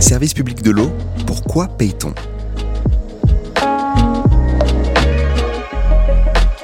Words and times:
Service 0.00 0.32
public 0.32 0.62
de 0.62 0.70
l'eau, 0.70 0.92
pourquoi 1.26 1.66
paye-t-on? 1.66 2.14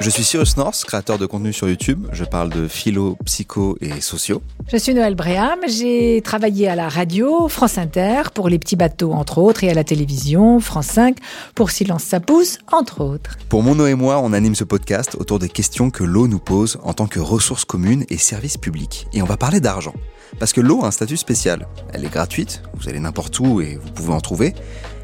Je 0.09 0.15
suis 0.15 0.23
Cyrus 0.23 0.57
North, 0.57 0.85
créateur 0.87 1.19
de 1.19 1.27
contenu 1.27 1.53
sur 1.53 1.69
YouTube. 1.69 2.07
Je 2.11 2.23
parle 2.23 2.49
de 2.49 2.67
philo, 2.67 3.15
psycho 3.25 3.77
et 3.79 4.01
sociaux. 4.01 4.41
Je 4.67 4.75
suis 4.75 4.95
Noël 4.95 5.13
Bréham. 5.13 5.59
J'ai 5.67 6.23
travaillé 6.23 6.67
à 6.67 6.73
la 6.73 6.89
radio, 6.89 7.47
France 7.47 7.77
Inter, 7.77 8.23
pour 8.33 8.49
Les 8.49 8.57
Petits 8.57 8.75
Bateaux, 8.75 9.13
entre 9.13 9.37
autres, 9.37 9.63
et 9.63 9.69
à 9.69 9.75
la 9.75 9.83
télévision, 9.83 10.59
France 10.59 10.87
5, 10.87 11.17
pour 11.53 11.69
Silence 11.69 12.05
ça 12.05 12.19
pousse, 12.19 12.57
entre 12.71 13.01
autres. 13.03 13.37
Pour 13.49 13.61
Mono 13.61 13.85
et 13.85 13.93
moi, 13.93 14.19
on 14.19 14.33
anime 14.33 14.55
ce 14.55 14.63
podcast 14.63 15.15
autour 15.19 15.37
des 15.37 15.47
questions 15.47 15.91
que 15.91 16.03
l'eau 16.03 16.27
nous 16.27 16.39
pose 16.39 16.79
en 16.81 16.93
tant 16.93 17.05
que 17.05 17.19
ressource 17.19 17.63
commune 17.63 18.03
et 18.09 18.17
service 18.17 18.57
public. 18.57 19.05
Et 19.13 19.21
on 19.21 19.25
va 19.25 19.37
parler 19.37 19.59
d'argent. 19.59 19.93
Parce 20.39 20.53
que 20.53 20.61
l'eau 20.61 20.81
a 20.81 20.87
un 20.87 20.91
statut 20.91 21.17
spécial. 21.17 21.67
Elle 21.93 22.03
est 22.03 22.11
gratuite, 22.11 22.63
vous 22.73 22.89
allez 22.89 22.99
n'importe 22.99 23.39
où 23.39 23.61
et 23.61 23.75
vous 23.75 23.91
pouvez 23.91 24.13
en 24.13 24.21
trouver. 24.21 24.55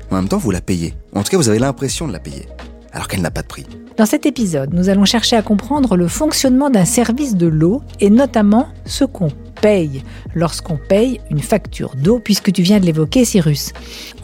Mais 0.10 0.18
en 0.18 0.22
même 0.22 0.30
temps, 0.30 0.40
vous 0.40 0.50
la 0.50 0.62
payez. 0.62 0.96
En 1.14 1.22
tout 1.22 1.30
cas, 1.30 1.38
vous 1.38 1.50
avez 1.50 1.60
l'impression 1.60 2.08
de 2.08 2.14
la 2.14 2.20
payer. 2.20 2.48
Alors 2.96 3.08
qu'elle 3.08 3.22
n'a 3.22 3.30
pas 3.30 3.42
de 3.42 3.48
prix. 3.48 3.66
Dans 3.98 4.06
cet 4.06 4.26
épisode, 4.26 4.74
nous 4.74 4.90
allons 4.90 5.06
chercher 5.06 5.36
à 5.36 5.42
comprendre 5.42 5.96
le 5.96 6.08
fonctionnement 6.08 6.70
d'un 6.70 6.86
service 6.86 7.36
de 7.36 7.46
l'eau 7.46 7.82
et 8.00 8.10
notamment 8.10 8.68
ce 8.86 9.04
qu'on 9.06 9.30
paye 9.62 10.04
lorsqu'on 10.34 10.78
paye 10.78 11.20
une 11.30 11.40
facture 11.40 11.96
d'eau, 11.96 12.20
puisque 12.20 12.52
tu 12.52 12.62
viens 12.62 12.80
de 12.80 12.86
l'évoquer, 12.86 13.26
Cyrus. 13.26 13.72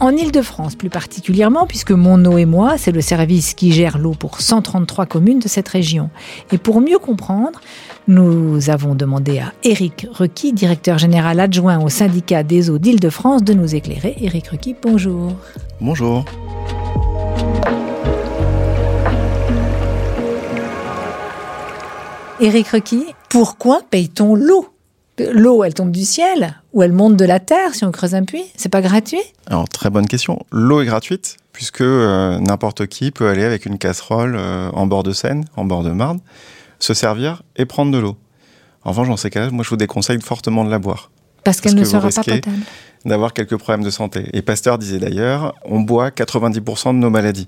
En 0.00 0.10
Ile-de-France 0.10 0.74
plus 0.76 0.90
particulièrement, 0.90 1.66
puisque 1.66 1.90
Mon 1.90 2.24
Eau 2.24 2.38
et 2.38 2.44
moi, 2.44 2.78
c'est 2.78 2.92
le 2.92 3.00
service 3.00 3.54
qui 3.54 3.72
gère 3.72 3.98
l'eau 3.98 4.12
pour 4.12 4.40
133 4.40 5.06
communes 5.06 5.38
de 5.38 5.48
cette 5.48 5.68
région. 5.68 6.10
Et 6.50 6.58
pour 6.58 6.80
mieux 6.80 6.98
comprendre, 6.98 7.60
nous 8.08 8.70
avons 8.70 8.94
demandé 8.94 9.38
à 9.38 9.52
Éric 9.64 10.06
Requi, 10.12 10.52
directeur 10.52 10.98
général 10.98 11.40
adjoint 11.40 11.82
au 11.82 11.88
syndicat 11.88 12.42
des 12.42 12.70
eaux 12.70 12.78
d'Île-de-France, 12.78 13.42
de 13.42 13.52
nous 13.52 13.74
éclairer. 13.74 14.16
Éric 14.20 14.48
Requi, 14.48 14.76
bonjour. 14.82 15.32
Bonjour. 15.80 16.24
Éric 22.42 22.70
Requi, 22.70 23.04
pourquoi 23.28 23.82
paye-t-on 23.88 24.34
l'eau? 24.34 24.66
L'eau, 25.30 25.62
elle 25.62 25.74
tombe 25.74 25.92
du 25.92 26.04
ciel 26.04 26.60
ou 26.72 26.82
elle 26.82 26.90
monte 26.90 27.16
de 27.16 27.24
la 27.24 27.38
terre 27.38 27.72
si 27.72 27.84
on 27.84 27.92
creuse 27.92 28.16
un 28.16 28.24
puits? 28.24 28.46
C'est 28.56 28.68
pas 28.68 28.80
gratuit? 28.80 29.22
Alors, 29.46 29.68
très 29.68 29.90
bonne 29.90 30.08
question. 30.08 30.44
L'eau 30.50 30.80
est 30.80 30.86
gratuite 30.86 31.36
puisque 31.52 31.82
euh, 31.82 32.40
n'importe 32.40 32.88
qui 32.88 33.12
peut 33.12 33.28
aller 33.28 33.44
avec 33.44 33.64
une 33.64 33.78
casserole 33.78 34.34
euh, 34.36 34.70
en 34.72 34.88
bord 34.88 35.04
de 35.04 35.12
Seine, 35.12 35.44
en 35.54 35.64
bord 35.64 35.84
de 35.84 35.90
Marne, 35.90 36.18
se 36.80 36.94
servir 36.94 37.44
et 37.54 37.64
prendre 37.64 37.92
de 37.92 37.98
l'eau. 37.98 38.16
En 38.82 38.90
revanche, 38.90 39.06
dans 39.06 39.16
ces 39.16 39.30
cas-là, 39.30 39.50
moi, 39.52 39.62
je 39.62 39.70
vous 39.70 39.76
déconseille 39.76 40.20
fortement 40.20 40.64
de 40.64 40.70
la 40.70 40.80
boire. 40.80 41.12
Parce 41.44 41.60
qu'elle 41.60 41.76
ne 41.76 41.84
sera 41.84 42.08
pas 42.08 42.24
potable. 42.24 42.56
D'avoir 43.04 43.34
quelques 43.34 43.56
problèmes 43.56 43.84
de 43.84 43.90
santé. 43.90 44.24
Et 44.32 44.42
Pasteur 44.42 44.78
disait 44.78 44.98
d'ailleurs, 44.98 45.54
on 45.64 45.78
boit 45.78 46.08
90% 46.08 46.88
de 46.88 46.98
nos 46.98 47.10
maladies 47.10 47.46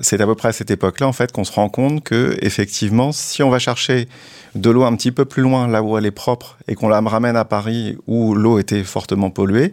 c'est 0.00 0.20
à 0.20 0.26
peu 0.26 0.34
près 0.34 0.48
à 0.48 0.52
cette 0.52 0.70
époque-là, 0.70 1.06
en 1.06 1.12
fait, 1.12 1.32
qu'on 1.32 1.44
se 1.44 1.52
rend 1.52 1.68
compte 1.68 2.02
que, 2.02 2.36
effectivement, 2.40 3.12
si 3.12 3.42
on 3.42 3.50
va 3.50 3.58
chercher 3.58 4.08
de 4.54 4.70
l'eau 4.70 4.84
un 4.84 4.94
petit 4.96 5.12
peu 5.12 5.24
plus 5.24 5.42
loin, 5.42 5.68
là 5.68 5.82
où 5.82 5.96
elle 5.96 6.06
est 6.06 6.10
propre, 6.10 6.58
et 6.68 6.74
qu'on 6.74 6.88
la 6.88 7.00
ramène 7.00 7.36
à 7.36 7.44
Paris, 7.44 7.96
où 8.06 8.34
l'eau 8.34 8.58
était 8.58 8.84
fortement 8.84 9.30
polluée, 9.30 9.72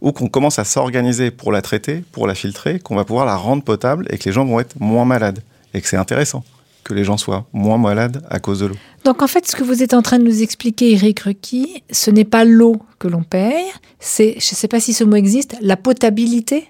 ou 0.00 0.12
qu'on 0.12 0.28
commence 0.28 0.58
à 0.58 0.64
s'organiser 0.64 1.30
pour 1.30 1.52
la 1.52 1.62
traiter, 1.62 2.04
pour 2.12 2.26
la 2.26 2.34
filtrer, 2.34 2.80
qu'on 2.80 2.96
va 2.96 3.04
pouvoir 3.04 3.24
la 3.24 3.36
rendre 3.36 3.62
potable 3.62 4.06
et 4.10 4.18
que 4.18 4.24
les 4.24 4.32
gens 4.32 4.44
vont 4.44 4.58
être 4.58 4.78
moins 4.80 5.04
malades. 5.04 5.42
Et 5.74 5.80
que 5.80 5.88
c'est 5.88 5.96
intéressant 5.96 6.44
que 6.84 6.94
les 6.94 7.04
gens 7.04 7.16
soient 7.16 7.46
moins 7.52 7.78
malades 7.78 8.24
à 8.28 8.40
cause 8.40 8.58
de 8.58 8.66
l'eau. 8.66 8.76
Donc 9.04 9.22
en 9.22 9.28
fait, 9.28 9.46
ce 9.46 9.54
que 9.54 9.62
vous 9.62 9.84
êtes 9.84 9.94
en 9.94 10.02
train 10.02 10.18
de 10.18 10.24
nous 10.24 10.42
expliquer, 10.42 10.92
Eric 10.92 11.20
Requi, 11.20 11.84
ce 11.90 12.10
n'est 12.10 12.24
pas 12.24 12.44
l'eau 12.44 12.76
que 12.98 13.06
l'on 13.08 13.22
paye, 13.22 13.64
c'est, 14.00 14.32
je 14.32 14.52
ne 14.52 14.56
sais 14.56 14.68
pas 14.68 14.80
si 14.80 14.92
ce 14.92 15.04
mot 15.04 15.16
existe, 15.16 15.56
la 15.60 15.76
potabilité 15.76 16.66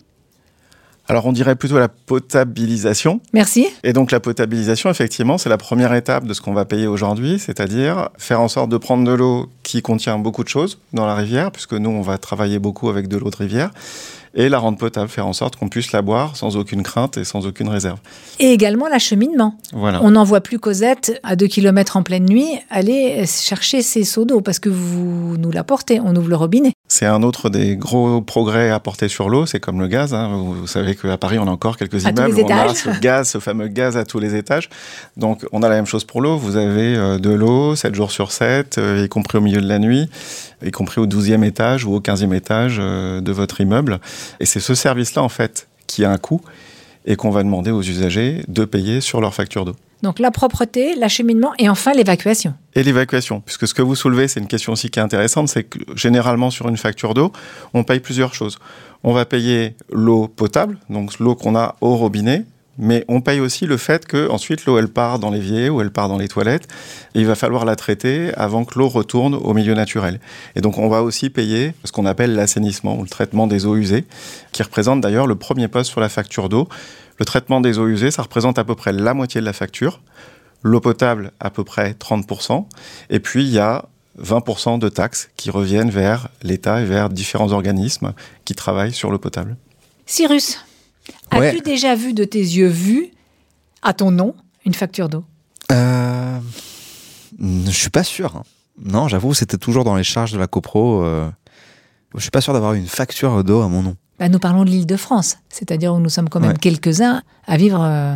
alors 1.09 1.27
on 1.27 1.33
dirait 1.33 1.57
plutôt 1.57 1.79
la 1.79 1.89
potabilisation. 1.89 3.21
Merci. 3.33 3.67
Et 3.83 3.93
donc 3.93 4.13
la 4.13 4.21
potabilisation, 4.21 4.91
effectivement, 4.91 5.39
c'est 5.39 5.49
la 5.49 5.59
première 5.59 5.93
étape 5.95 6.27
de 6.27 6.35
ce 6.35 6.41
qu'on 6.41 6.55
va 6.55 6.65
payer 6.65 6.87
aujourd'hui, 6.87 7.39
c'est-à-dire 7.39 8.09
faire 8.19 8.41
en 8.41 8.49
sorte 8.49 8.71
de 8.71 8.77
prendre 8.77 9.05
de 9.05 9.12
l'eau 9.12 9.49
qui 9.62 9.83
contient 9.83 10.19
beaucoup 10.19 10.45
de 10.45 10.49
choses 10.49 10.79
dans 10.93 11.07
la 11.07 11.15
rivière, 11.15 11.51
puisque 11.51 11.75
nous, 11.75 11.91
on 11.91 12.03
va 12.03 12.19
travailler 12.19 12.59
beaucoup 12.59 12.89
avec 12.89 13.09
de 13.09 13.17
l'eau 13.17 13.31
de 13.31 13.37
rivière, 13.37 13.71
et 14.35 14.49
la 14.49 14.59
rendre 14.59 14.79
potable, 14.79 15.09
faire 15.09 15.27
en 15.27 15.33
sorte 15.33 15.57
qu'on 15.57 15.69
puisse 15.69 15.93
la 15.93 16.03
boire 16.03 16.37
sans 16.37 16.57
aucune 16.57 16.83
crainte 16.83 17.19
et 17.19 17.25
sans 17.25 17.47
aucune 17.47 17.69
réserve. 17.69 17.99
Et 18.39 18.53
également 18.53 18.89
l'acheminement. 18.89 19.59
Voilà. 19.73 20.03
On 20.03 20.12
n'envoie 20.12 20.41
plus 20.41 20.59
Cosette 20.59 21.21
à 21.23 21.37
2 21.37 21.47
km 21.47 21.97
en 21.97 22.03
pleine 22.03 22.25
nuit 22.25 22.49
aller 22.71 23.27
chercher 23.27 23.83
ses 23.83 24.05
seaux 24.05 24.25
d'eau 24.25 24.41
parce 24.41 24.59
que 24.59 24.71
vous 24.71 25.37
nous 25.37 25.51
l'apportez, 25.51 26.01
on 26.01 26.17
ouvre 26.17 26.31
le 26.31 26.37
robinet. 26.37 26.73
C'est 26.93 27.07
un 27.07 27.23
autre 27.23 27.49
des 27.49 27.75
gros 27.75 28.21
progrès 28.21 28.69
apportés 28.69 29.09
sur 29.09 29.31
l'eau, 29.31 29.47
c'est 29.47 29.61
comme 29.61 29.81
le 29.81 29.87
gaz. 29.87 30.13
Hein. 30.13 30.29
Vous, 30.37 30.67
savez 30.67 30.95
qu'à 30.95 31.17
Paris, 31.17 31.39
on 31.39 31.47
a 31.47 31.51
encore 31.51 31.79
quelques 31.79 32.05
immeubles 32.05 32.35
où 32.39 32.45
on 32.45 32.51
a 32.51 32.75
ce 32.75 33.01
gaz, 33.01 33.31
ce 33.31 33.39
fameux 33.39 33.69
gaz 33.69 33.97
à 33.97 34.05
tous 34.05 34.19
les 34.19 34.35
étages. 34.35 34.69
Donc 35.17 35.47
on 35.53 35.63
a 35.63 35.71
la 35.71 35.77
même 35.77 35.87
chose 35.87 36.05
pour 36.05 36.21
l'eau. 36.21 36.37
Vous 36.37 36.57
avez 36.57 36.95
euh, 36.95 37.17
de 37.17 37.31
l'eau 37.31 37.75
7 37.77 37.95
jours 37.95 38.11
sur 38.11 38.31
7, 38.31 38.77
euh, 38.77 39.05
y 39.07 39.09
compris 39.09 39.39
au 39.39 39.41
milieu 39.41 39.63
de 39.63 39.69
la 39.69 39.79
nuit, 39.79 40.11
y 40.63 40.71
compris 40.71 41.01
au 41.01 41.07
12e 41.07 41.43
étage 41.45 41.87
ou 41.87 41.95
au 41.95 42.01
15e 42.01 42.35
étage 42.35 42.77
euh, 42.79 43.23
de 43.23 43.33
votre 43.33 43.63
immeuble. 43.63 43.99
Et 44.39 44.45
c'est 44.45 44.61
ce 44.61 44.75
service-là, 44.75 45.23
en 45.23 45.31
fait, 45.31 45.69
qui 45.87 46.05
a 46.05 46.11
un 46.11 46.19
coût 46.19 46.43
et 47.07 47.17
qu'on 47.17 47.31
va 47.31 47.43
demander 47.43 47.71
aux 47.71 47.81
usagers 47.81 48.45
de 48.49 48.67
payer 48.67 49.01
sur 49.01 49.23
leur 49.23 49.33
facture 49.33 49.65
d'eau. 49.65 49.77
Donc 50.03 50.19
la 50.19 50.31
propreté, 50.31 50.95
l'acheminement 50.97 51.53
et 51.59 51.69
enfin 51.69 51.93
l'évacuation. 51.93 52.55
Et 52.75 52.83
l'évacuation, 52.83 53.41
puisque 53.41 53.69
ce 53.69 53.75
que 53.75 53.83
vous 53.83 53.95
soulevez, 53.95 54.29
c'est 54.29 54.41
une 54.41 54.49
question 54.49 54.73
aussi 54.73 54.91
qui 54.91 54.99
est 54.99 55.03
intéressante, 55.03 55.49
c'est 55.49 55.65
que 55.65 55.79
généralement 55.95 56.51
sur 56.51 56.69
une 56.69 56.77
facture 56.77 57.15
d'eau, 57.15 57.33
on 57.73 57.85
paye 57.85 58.01
plusieurs 58.01 58.35
choses. 58.35 58.59
On 59.05 59.12
va 59.12 59.25
payer 59.25 59.77
l'eau 59.93 60.29
potable, 60.29 60.79
donc 60.91 61.19
l'eau 61.19 61.35
qu'on 61.35 61.55
a 61.55 61.77
au 61.81 61.97
robinet, 61.97 62.45
mais 62.79 63.05
on 63.09 63.21
paye 63.21 63.41
aussi 63.41 63.67
le 63.67 63.77
fait 63.77 64.07
que 64.07 64.29
ensuite 64.31 64.65
l'eau 64.65 64.79
elle 64.79 64.89
part 64.89 65.19
dans 65.19 65.31
l'évier 65.31 65.69
ou 65.69 65.81
elle 65.81 65.91
part 65.91 66.09
dans 66.09 66.19
les 66.19 66.29
toilettes 66.29 66.69
et 67.15 67.21
il 67.21 67.27
va 67.27 67.35
falloir 67.35 67.65
la 67.65 67.77
traiter 67.77 68.33
avant 68.35 68.65
que 68.65 68.79
l'eau 68.79 68.89
retourne 68.89 69.35
au 69.35 69.53
milieu 69.53 69.75
naturel. 69.75 70.21
Et 70.57 70.61
donc 70.61 70.79
on 70.79 70.89
va 70.89 71.03
aussi 71.03 71.29
payer 71.29 71.75
ce 71.85 71.93
qu'on 71.93 72.07
appelle 72.07 72.35
l'assainissement 72.35 72.97
ou 72.97 73.03
le 73.03 73.09
traitement 73.09 73.47
des 73.47 73.67
eaux 73.67 73.77
usées 73.77 74.05
qui 74.53 74.62
représente 74.62 75.01
d'ailleurs 75.01 75.27
le 75.27 75.35
premier 75.35 75.69
poste 75.69 75.91
sur 75.91 76.01
la 76.01 76.09
facture 76.09 76.49
d'eau. 76.49 76.69
Le 77.19 77.25
traitement 77.25 77.61
des 77.61 77.78
eaux 77.78 77.89
usées, 77.89 78.11
ça 78.11 78.23
représente 78.23 78.59
à 78.59 78.65
peu 78.65 78.75
près 78.75 78.93
la 78.93 79.15
moitié 79.15 79.41
de 79.41 79.47
la 79.47 79.53
facture. 79.53 80.00
L'eau 80.62 80.81
potable, 80.81 81.33
à 81.41 81.50
peu 81.50 81.65
près 81.65 81.93
30%. 81.93 82.67
Et 83.11 83.21
puis, 83.21 83.45
il 83.45 83.50
y 83.50 83.59
a 83.59 83.87
20% 84.21 84.78
de 84.78 84.89
taxes 84.89 85.31
qui 85.37 85.50
reviennent 85.50 85.91
vers 85.91 86.28
l'État 86.43 86.81
et 86.81 86.84
vers 86.84 87.09
différents 87.09 87.53
organismes 87.53 88.12
qui 88.45 88.55
travaillent 88.55 88.93
sur 88.93 89.11
l'eau 89.11 89.19
potable. 89.19 89.56
Cyrus, 90.06 90.59
As-tu 91.31 91.61
déjà 91.61 91.95
vu 91.95 92.12
de 92.12 92.25
tes 92.25 92.39
yeux 92.39 92.69
vus, 92.69 93.11
à 93.83 93.93
ton 93.93 94.11
nom, 94.11 94.34
une 94.65 94.75
facture 94.75 95.09
d'eau? 95.09 95.25
Euh, 95.73 96.39
Je 97.41 97.71
suis 97.71 97.91
pas 97.91 98.05
sûr. 98.05 98.37
Hein. 98.37 98.43
Non, 98.84 99.09
j'avoue, 99.09 99.34
c'était 99.34 99.59
toujours 99.59 99.84
dans 99.84 99.97
les 99.97 100.05
charges 100.05 100.33
de 100.33 100.39
la 100.39 100.47
copro. 100.47 101.03
Euh, 101.03 101.29
je 102.15 102.21
suis 102.21 102.31
pas 102.31 102.41
sûr 102.41 102.53
d'avoir 102.53 102.75
une 102.75 102.87
facture 102.87 103.43
d'eau 103.44 103.62
à 103.62 103.69
mon 103.69 103.83
nom. 103.83 103.97
Bah, 104.22 104.28
nous 104.28 104.38
parlons 104.38 104.65
de 104.65 104.71
l'île 104.71 104.87
de 104.87 104.94
France, 104.94 105.38
c'est-à-dire 105.49 105.93
où 105.93 105.99
nous 105.99 106.09
sommes 106.09 106.28
quand 106.28 106.38
même 106.38 106.56
quelques-uns 106.56 107.22
à 107.44 107.56
vivre 107.56 107.83
euh, 107.83 108.15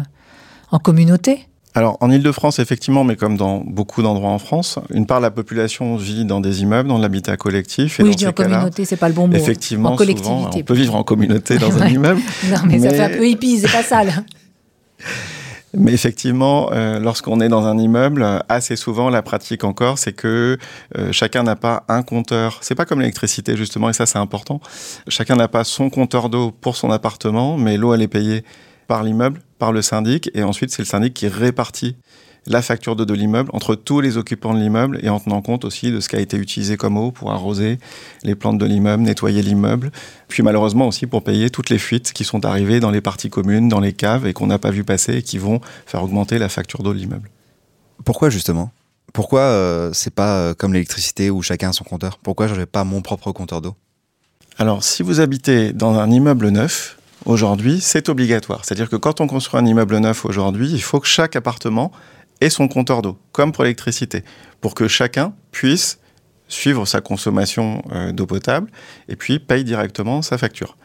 en 0.70 0.78
communauté. 0.78 1.48
Alors, 1.74 1.96
en 2.00 2.12
Ile-de-France, 2.12 2.60
effectivement, 2.60 3.02
mais 3.02 3.16
comme 3.16 3.36
dans 3.36 3.58
beaucoup 3.58 4.02
d'endroits 4.02 4.30
en 4.30 4.38
France, 4.38 4.78
une 4.90 5.06
part 5.06 5.18
de 5.18 5.24
la 5.24 5.32
population 5.32 5.96
vit 5.96 6.24
dans 6.24 6.40
des 6.40 6.62
immeubles, 6.62 6.88
dans 6.88 6.98
l'habitat 6.98 7.36
collectif. 7.36 7.98
Et 7.98 8.04
oui, 8.04 8.12
je 8.12 8.18
dis 8.18 8.26
en 8.28 8.32
communauté, 8.32 8.84
c'est 8.84 8.94
pas 8.94 9.08
le 9.08 9.14
bon 9.14 9.26
mot. 9.26 9.34
Effectivement, 9.34 9.94
en 9.94 9.96
collectivité. 9.96 10.60
on 10.60 10.62
peut 10.62 10.74
vivre 10.74 10.94
en 10.94 11.02
communauté 11.02 11.58
dans 11.58 11.76
un 11.82 11.88
immeuble. 11.88 12.20
Non, 12.50 12.58
mais, 12.66 12.78
ça 12.78 12.90
fait 12.90 13.00
un 13.00 13.18
peu 13.18 13.26
hippie, 13.26 13.58
c'est 13.58 13.72
pas 13.72 13.82
sale. 13.82 14.24
Mais 15.78 15.92
effectivement, 15.92 16.70
euh, 16.72 16.98
lorsqu'on 16.98 17.40
est 17.40 17.48
dans 17.48 17.66
un 17.66 17.76
immeuble, 17.78 18.26
assez 18.48 18.76
souvent, 18.76 19.10
la 19.10 19.20
pratique 19.22 19.62
encore, 19.62 19.98
c'est 19.98 20.14
que 20.14 20.56
euh, 20.96 21.12
chacun 21.12 21.42
n'a 21.42 21.54
pas 21.54 21.84
un 21.88 22.02
compteur. 22.02 22.58
C'est 22.62 22.74
pas 22.74 22.86
comme 22.86 23.00
l'électricité, 23.00 23.56
justement, 23.56 23.90
et 23.90 23.92
ça, 23.92 24.06
c'est 24.06 24.18
important. 24.18 24.60
Chacun 25.08 25.36
n'a 25.36 25.48
pas 25.48 25.64
son 25.64 25.90
compteur 25.90 26.30
d'eau 26.30 26.50
pour 26.50 26.76
son 26.76 26.90
appartement, 26.90 27.58
mais 27.58 27.76
l'eau, 27.76 27.92
elle 27.92 28.00
est 28.00 28.08
payée 28.08 28.42
par 28.86 29.02
l'immeuble, 29.02 29.40
par 29.58 29.72
le 29.72 29.82
syndic, 29.82 30.30
et 30.34 30.42
ensuite 30.42 30.70
c'est 30.70 30.82
le 30.82 30.86
syndic 30.86 31.12
qui 31.12 31.28
répartit 31.28 31.96
la 32.46 32.62
facture 32.62 32.96
d'eau 32.96 33.04
de 33.04 33.14
l'immeuble 33.14 33.50
entre 33.52 33.74
tous 33.74 34.00
les 34.00 34.16
occupants 34.16 34.54
de 34.54 34.60
l'immeuble 34.60 35.00
et 35.02 35.08
en 35.08 35.18
tenant 35.18 35.42
compte 35.42 35.64
aussi 35.64 35.90
de 35.90 36.00
ce 36.00 36.08
qui 36.08 36.16
a 36.16 36.20
été 36.20 36.36
utilisé 36.36 36.76
comme 36.76 36.96
eau 36.96 37.10
pour 37.10 37.32
arroser 37.32 37.78
les 38.22 38.34
plantes 38.34 38.58
de 38.58 38.66
l'immeuble, 38.66 39.02
nettoyer 39.02 39.42
l'immeuble, 39.42 39.90
puis 40.28 40.42
malheureusement 40.42 40.86
aussi 40.86 41.06
pour 41.06 41.24
payer 41.24 41.50
toutes 41.50 41.70
les 41.70 41.78
fuites 41.78 42.12
qui 42.12 42.24
sont 42.24 42.44
arrivées 42.44 42.80
dans 42.80 42.90
les 42.90 43.00
parties 43.00 43.30
communes, 43.30 43.68
dans 43.68 43.80
les 43.80 43.92
caves 43.92 44.26
et 44.26 44.32
qu'on 44.32 44.46
n'a 44.46 44.58
pas 44.58 44.70
vu 44.70 44.84
passer 44.84 45.16
et 45.16 45.22
qui 45.22 45.38
vont 45.38 45.60
faire 45.86 46.02
augmenter 46.02 46.38
la 46.38 46.48
facture 46.48 46.82
d'eau 46.82 46.92
de 46.92 46.98
l'immeuble. 46.98 47.30
Pourquoi 48.04 48.30
justement? 48.30 48.70
Pourquoi 49.12 49.40
euh, 49.40 49.90
c'est 49.92 50.14
pas 50.14 50.36
euh, 50.36 50.54
comme 50.54 50.72
l'électricité 50.72 51.30
où 51.30 51.42
chacun 51.42 51.70
a 51.70 51.72
son 51.72 51.84
compteur? 51.84 52.18
Pourquoi 52.18 52.48
je 52.48 52.54
n'ai 52.54 52.66
pas 52.66 52.84
mon 52.84 53.00
propre 53.02 53.32
compteur 53.32 53.60
d'eau? 53.60 53.74
Alors 54.58 54.84
si 54.84 55.02
vous 55.02 55.20
habitez 55.20 55.72
dans 55.72 55.98
un 55.98 56.10
immeuble 56.10 56.48
neuf, 56.48 56.98
aujourd'hui, 57.24 57.80
c'est 57.80 58.08
obligatoire. 58.08 58.64
C'est-à-dire 58.64 58.88
que 58.88 58.96
quand 58.96 59.20
on 59.20 59.26
construit 59.26 59.60
un 59.60 59.66
immeuble 59.66 59.98
neuf 59.98 60.24
aujourd'hui, 60.24 60.70
il 60.70 60.82
faut 60.82 61.00
que 61.00 61.06
chaque 61.06 61.36
appartement 61.36 61.92
et 62.40 62.50
son 62.50 62.68
compteur 62.68 63.02
d'eau, 63.02 63.18
comme 63.32 63.52
pour 63.52 63.64
l'électricité, 63.64 64.24
pour 64.60 64.74
que 64.74 64.88
chacun 64.88 65.32
puisse 65.52 65.98
suivre 66.48 66.86
sa 66.86 67.00
consommation 67.00 67.82
euh, 67.92 68.12
d'eau 68.12 68.26
potable 68.26 68.70
et 69.08 69.16
puis 69.16 69.38
paye 69.38 69.64
directement 69.64 70.22
sa 70.22 70.38
facture. 70.38 70.76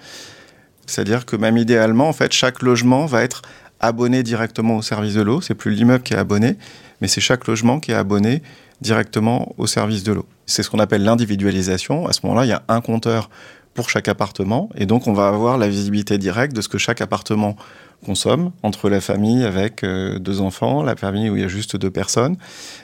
C'est-à-dire 0.87 1.25
que 1.25 1.35
même 1.35 1.57
idéalement, 1.57 2.09
en 2.09 2.13
fait, 2.13 2.33
chaque 2.33 2.61
logement 2.61 3.05
va 3.05 3.23
être 3.23 3.41
abonné 3.79 4.23
directement 4.23 4.77
au 4.77 4.81
service 4.81 5.13
de 5.13 5.21
l'eau. 5.21 5.41
C'est 5.41 5.55
plus 5.55 5.71
l'immeuble 5.71 6.03
qui 6.03 6.13
est 6.13 6.17
abonné, 6.17 6.57
mais 6.99 7.07
c'est 7.07 7.21
chaque 7.21 7.47
logement 7.47 7.79
qui 7.79 7.91
est 7.91 7.95
abonné 7.95 8.41
directement 8.81 9.53
au 9.57 9.67
service 9.67 10.03
de 10.03 10.13
l'eau. 10.13 10.25
C'est 10.45 10.63
ce 10.63 10.69
qu'on 10.69 10.79
appelle 10.79 11.03
l'individualisation. 11.03 12.07
À 12.07 12.13
ce 12.13 12.21
moment-là, 12.23 12.45
il 12.45 12.49
y 12.49 12.53
a 12.53 12.63
un 12.67 12.81
compteur 12.81 13.29
pour 13.73 13.89
chaque 13.89 14.09
appartement, 14.09 14.69
et 14.75 14.85
donc 14.85 15.07
on 15.07 15.13
va 15.13 15.29
avoir 15.29 15.57
la 15.57 15.69
visibilité 15.69 16.17
directe 16.17 16.53
de 16.53 16.61
ce 16.61 16.67
que 16.67 16.77
chaque 16.77 16.99
appartement 16.99 17.55
consomme 18.05 18.51
entre 18.63 18.89
la 18.89 19.01
famille 19.01 19.43
avec 19.43 19.83
euh, 19.83 20.19
deux 20.19 20.41
enfants, 20.41 20.83
la 20.83 20.95
famille 20.95 21.29
où 21.29 21.35
il 21.35 21.41
y 21.41 21.45
a 21.45 21.47
juste 21.47 21.75
deux 21.75 21.91
personnes, 21.91 22.35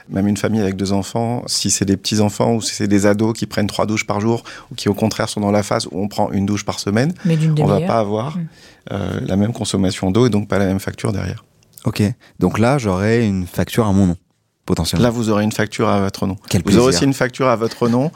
même 0.09 0.27
une 0.27 0.37
famille 0.37 0.61
avec 0.61 0.75
deux 0.75 0.93
enfants, 0.93 1.43
si 1.47 1.69
c'est 1.69 1.85
des 1.85 1.97
petits 1.97 2.19
enfants 2.19 2.53
ou 2.53 2.61
si 2.61 2.75
c'est 2.75 2.87
des 2.87 3.05
ados 3.05 3.33
qui 3.37 3.45
prennent 3.45 3.67
trois 3.67 3.85
douches 3.85 4.05
par 4.05 4.21
jour 4.21 4.43
ou 4.71 4.75
qui 4.75 4.89
au 4.89 4.93
contraire 4.93 5.29
sont 5.29 5.41
dans 5.41 5.51
la 5.51 5.63
phase 5.63 5.87
où 5.91 6.01
on 6.01 6.07
prend 6.07 6.31
une 6.31 6.45
douche 6.45 6.65
par 6.65 6.79
semaine, 6.79 7.13
on 7.59 7.65
va 7.65 7.81
pas 7.81 7.99
avoir 7.99 8.37
mm. 8.37 8.47
euh, 8.91 9.19
la 9.25 9.35
même 9.35 9.53
consommation 9.53 10.11
d'eau 10.11 10.27
et 10.27 10.29
donc 10.29 10.47
pas 10.47 10.59
la 10.59 10.65
même 10.65 10.79
facture 10.79 11.11
derrière. 11.11 11.43
Ok, 11.85 12.03
donc 12.39 12.59
là 12.59 12.77
j'aurai 12.77 13.25
une 13.25 13.47
facture 13.47 13.87
à 13.87 13.93
mon 13.93 14.07
nom 14.07 14.17
potentiellement. 14.65 15.03
Là 15.03 15.09
vous 15.09 15.29
aurez 15.29 15.43
une 15.43 15.51
facture 15.51 15.87
à 15.87 16.01
votre 16.01 16.27
nom. 16.27 16.37
vous 16.65 16.77
aurez 16.77 16.89
aussi 16.89 17.05
une 17.05 17.13
facture 17.13 17.47
à 17.47 17.55
votre 17.55 17.87
nom 17.87 18.11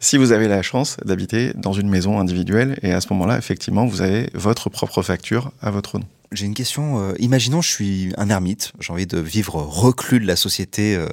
si 0.00 0.16
vous 0.16 0.32
avez 0.32 0.48
la 0.48 0.62
chance 0.62 0.96
d'habiter 1.04 1.52
dans 1.54 1.74
une 1.74 1.88
maison 1.88 2.18
individuelle 2.18 2.78
et 2.82 2.92
à 2.92 3.00
ce 3.00 3.08
moment-là 3.12 3.36
effectivement 3.36 3.84
vous 3.86 4.00
avez 4.00 4.30
votre 4.34 4.70
propre 4.70 5.02
facture 5.02 5.52
à 5.60 5.70
votre 5.70 5.98
nom. 5.98 6.06
J'ai 6.32 6.46
une 6.46 6.54
question. 6.54 7.00
Euh, 7.00 7.14
imaginons, 7.18 7.60
je 7.60 7.68
suis 7.68 8.12
un 8.16 8.30
ermite. 8.30 8.72
J'ai 8.78 8.92
envie 8.92 9.06
de 9.06 9.18
vivre 9.18 9.56
reclus 9.56 10.20
de 10.20 10.26
la 10.26 10.36
société, 10.36 10.94
euh, 10.94 11.08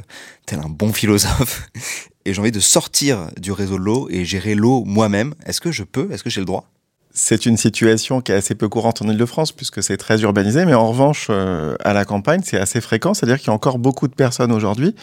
tel 0.46 0.60
un 0.60 0.70
bon 0.70 0.94
philosophe. 0.94 1.70
Et 2.26 2.34
j'ai 2.34 2.40
envie 2.40 2.52
de 2.52 2.60
sortir 2.60 3.30
du 3.38 3.52
réseau 3.52 3.80
de 3.80 3.84
l'eau 3.84 4.10
et 4.12 4.26
gérer 4.26 4.54
l'eau 4.54 4.84
moi-même. 4.86 5.34
Est-ce 5.46 5.62
que 5.62 5.72
je 5.72 5.84
peux? 5.84 6.12
Est-ce 6.12 6.26
que 6.26 6.30
j'ai 6.30 6.42
le 6.42 6.46
droit? 6.46 6.70
C'est 7.14 7.46
une 7.46 7.56
situation 7.56 8.20
qui 8.20 8.34
est 8.34 8.36
assez 8.36 8.54
peu 8.54 8.68
courante 8.68 9.02
en 9.02 9.08
Ile-de-France 9.08 9.54
puisque 9.54 9.82
c'est 9.82 9.96
très 9.96 10.20
urbanisé, 10.22 10.66
mais 10.66 10.74
en 10.74 10.90
revanche, 10.90 11.28
euh, 11.30 11.78
à 11.86 11.94
la 11.94 12.04
campagne, 12.04 12.42
c'est 12.44 12.60
assez 12.60 12.82
fréquent. 12.82 13.14
C'est-à-dire 13.14 13.40
qu'il 13.40 13.48
y 13.48 13.50
a 13.50 13.54
encore 13.54 13.80
beaucoup 13.80 14.10
de 14.10 14.14
personnes 14.14 14.52
aujourd'hui 14.52 14.94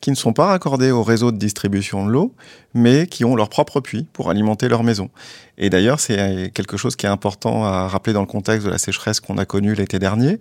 qui 0.00 0.10
ne 0.10 0.16
sont 0.16 0.32
pas 0.32 0.46
raccordés 0.46 0.90
au 0.90 1.02
réseau 1.02 1.32
de 1.32 1.36
distribution 1.36 2.06
de 2.06 2.10
l'eau, 2.10 2.34
mais 2.74 3.06
qui 3.06 3.24
ont 3.24 3.34
leur 3.34 3.48
propre 3.48 3.80
puits 3.80 4.06
pour 4.12 4.30
alimenter 4.30 4.68
leur 4.68 4.82
maison. 4.82 5.10
Et 5.56 5.70
d'ailleurs, 5.70 5.98
c'est 6.00 6.50
quelque 6.54 6.76
chose 6.76 6.96
qui 6.96 7.06
est 7.06 7.08
important 7.08 7.64
à 7.64 7.88
rappeler 7.88 8.12
dans 8.12 8.20
le 8.20 8.26
contexte 8.26 8.66
de 8.66 8.70
la 8.70 8.78
sécheresse 8.78 9.20
qu'on 9.20 9.38
a 9.38 9.44
connue 9.44 9.74
l'été 9.74 9.98
dernier. 9.98 10.38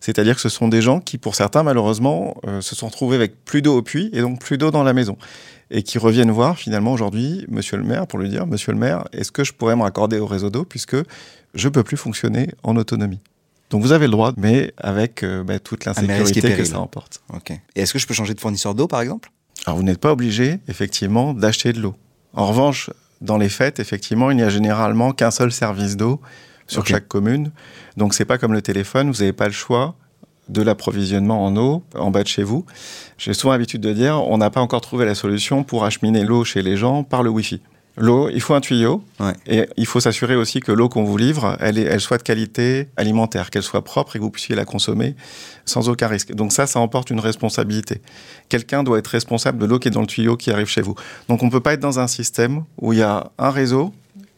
C'est-à-dire 0.00 0.34
que 0.34 0.40
ce 0.40 0.48
sont 0.48 0.68
des 0.68 0.80
gens 0.80 1.00
qui, 1.00 1.18
pour 1.18 1.34
certains, 1.34 1.62
malheureusement, 1.62 2.36
euh, 2.46 2.60
se 2.60 2.74
sont 2.74 2.88
retrouvés 2.88 3.16
avec 3.16 3.44
plus 3.44 3.62
d'eau 3.62 3.76
au 3.76 3.82
puits 3.82 4.10
et 4.12 4.20
donc 4.20 4.40
plus 4.40 4.56
d'eau 4.56 4.70
dans 4.70 4.82
la 4.82 4.92
maison. 4.92 5.16
Et 5.70 5.82
qui 5.82 5.98
reviennent 5.98 6.30
voir 6.30 6.56
finalement 6.56 6.92
aujourd'hui 6.92 7.44
Monsieur 7.48 7.76
le 7.76 7.84
maire 7.84 8.06
pour 8.06 8.18
lui 8.18 8.28
dire 8.28 8.46
Monsieur 8.46 8.72
le 8.72 8.78
maire, 8.78 9.04
est-ce 9.12 9.30
que 9.30 9.44
je 9.44 9.52
pourrais 9.52 9.76
me 9.76 9.82
raccorder 9.82 10.18
au 10.18 10.26
réseau 10.26 10.50
d'eau 10.50 10.64
puisque 10.64 10.96
je 11.54 11.68
peux 11.68 11.82
plus 11.82 11.96
fonctionner 11.96 12.48
en 12.62 12.76
autonomie? 12.76 13.20
Donc 13.70 13.82
vous 13.82 13.92
avez 13.92 14.06
le 14.06 14.12
droit, 14.12 14.32
mais 14.36 14.72
avec 14.76 15.22
euh, 15.22 15.44
bah, 15.44 15.58
toute 15.60 15.84
l'insécurité 15.84 16.56
que 16.56 16.64
ça 16.64 16.80
emporte. 16.80 17.22
Ok. 17.32 17.50
Et 17.50 17.80
est-ce 17.80 17.92
que 17.92 17.98
je 17.98 18.06
peux 18.06 18.14
changer 18.14 18.34
de 18.34 18.40
fournisseur 18.40 18.74
d'eau, 18.74 18.88
par 18.88 19.00
exemple? 19.00 19.30
Alors 19.64 19.76
vous 19.76 19.84
n'êtes 19.84 20.00
pas 20.00 20.12
obligé, 20.12 20.58
effectivement, 20.68 21.34
d'acheter 21.34 21.72
de 21.72 21.80
l'eau. 21.80 21.94
En 22.34 22.46
revanche, 22.46 22.90
dans 23.20 23.38
les 23.38 23.48
fêtes, 23.48 23.78
effectivement, 23.78 24.30
il 24.30 24.36
n'y 24.36 24.42
a 24.42 24.48
généralement 24.48 25.12
qu'un 25.12 25.30
seul 25.30 25.52
service 25.52 25.96
d'eau 25.96 26.20
sur 26.66 26.86
chaque 26.86 27.08
commune. 27.08 27.50
Donc 27.96 28.14
c'est 28.14 28.24
pas 28.24 28.38
comme 28.38 28.52
le 28.52 28.62
téléphone, 28.62 29.10
vous 29.10 29.18
n'avez 29.18 29.32
pas 29.32 29.46
le 29.46 29.52
choix 29.52 29.94
de 30.48 30.62
l'approvisionnement 30.62 31.44
en 31.44 31.56
eau 31.56 31.84
en 31.94 32.10
bas 32.10 32.22
de 32.22 32.28
chez 32.28 32.42
vous. 32.42 32.64
J'ai 33.18 33.34
souvent 33.34 33.52
l'habitude 33.52 33.80
de 33.80 33.92
dire, 33.92 34.20
on 34.26 34.38
n'a 34.38 34.50
pas 34.50 34.60
encore 34.60 34.80
trouvé 34.80 35.04
la 35.04 35.14
solution 35.14 35.62
pour 35.62 35.84
acheminer 35.84 36.24
l'eau 36.24 36.44
chez 36.44 36.62
les 36.62 36.76
gens 36.76 37.04
par 37.04 37.22
le 37.22 37.30
Wi-Fi. 37.30 37.60
L'eau, 38.00 38.30
il 38.30 38.40
faut 38.40 38.54
un 38.54 38.60
tuyau. 38.62 39.04
Et 39.46 39.68
il 39.76 39.84
faut 39.84 40.00
s'assurer 40.00 40.34
aussi 40.34 40.60
que 40.60 40.72
l'eau 40.72 40.88
qu'on 40.88 41.04
vous 41.04 41.18
livre, 41.18 41.56
elle, 41.60 41.78
est, 41.78 41.82
elle 41.82 42.00
soit 42.00 42.16
de 42.16 42.22
qualité 42.22 42.88
alimentaire, 42.96 43.50
qu'elle 43.50 43.62
soit 43.62 43.84
propre 43.84 44.16
et 44.16 44.18
que 44.18 44.24
vous 44.24 44.30
puissiez 44.30 44.54
la 44.54 44.64
consommer 44.64 45.14
sans 45.66 45.90
aucun 45.90 46.08
risque. 46.08 46.32
Donc 46.32 46.52
ça, 46.52 46.66
ça 46.66 46.80
emporte 46.80 47.10
une 47.10 47.20
responsabilité. 47.20 48.00
Quelqu'un 48.48 48.82
doit 48.82 48.98
être 48.98 49.08
responsable 49.08 49.58
de 49.58 49.66
l'eau 49.66 49.78
qui 49.78 49.88
est 49.88 49.90
dans 49.90 50.00
le 50.00 50.06
tuyau 50.06 50.38
qui 50.38 50.50
arrive 50.50 50.66
chez 50.66 50.80
vous. 50.80 50.94
Donc 51.28 51.42
on 51.42 51.46
ne 51.46 51.50
peut 51.50 51.60
pas 51.60 51.74
être 51.74 51.80
dans 51.80 52.00
un 52.00 52.06
système 52.06 52.64
où 52.80 52.94
il 52.94 53.00
y 53.00 53.02
a 53.02 53.30
un 53.38 53.50
réseau 53.50 53.92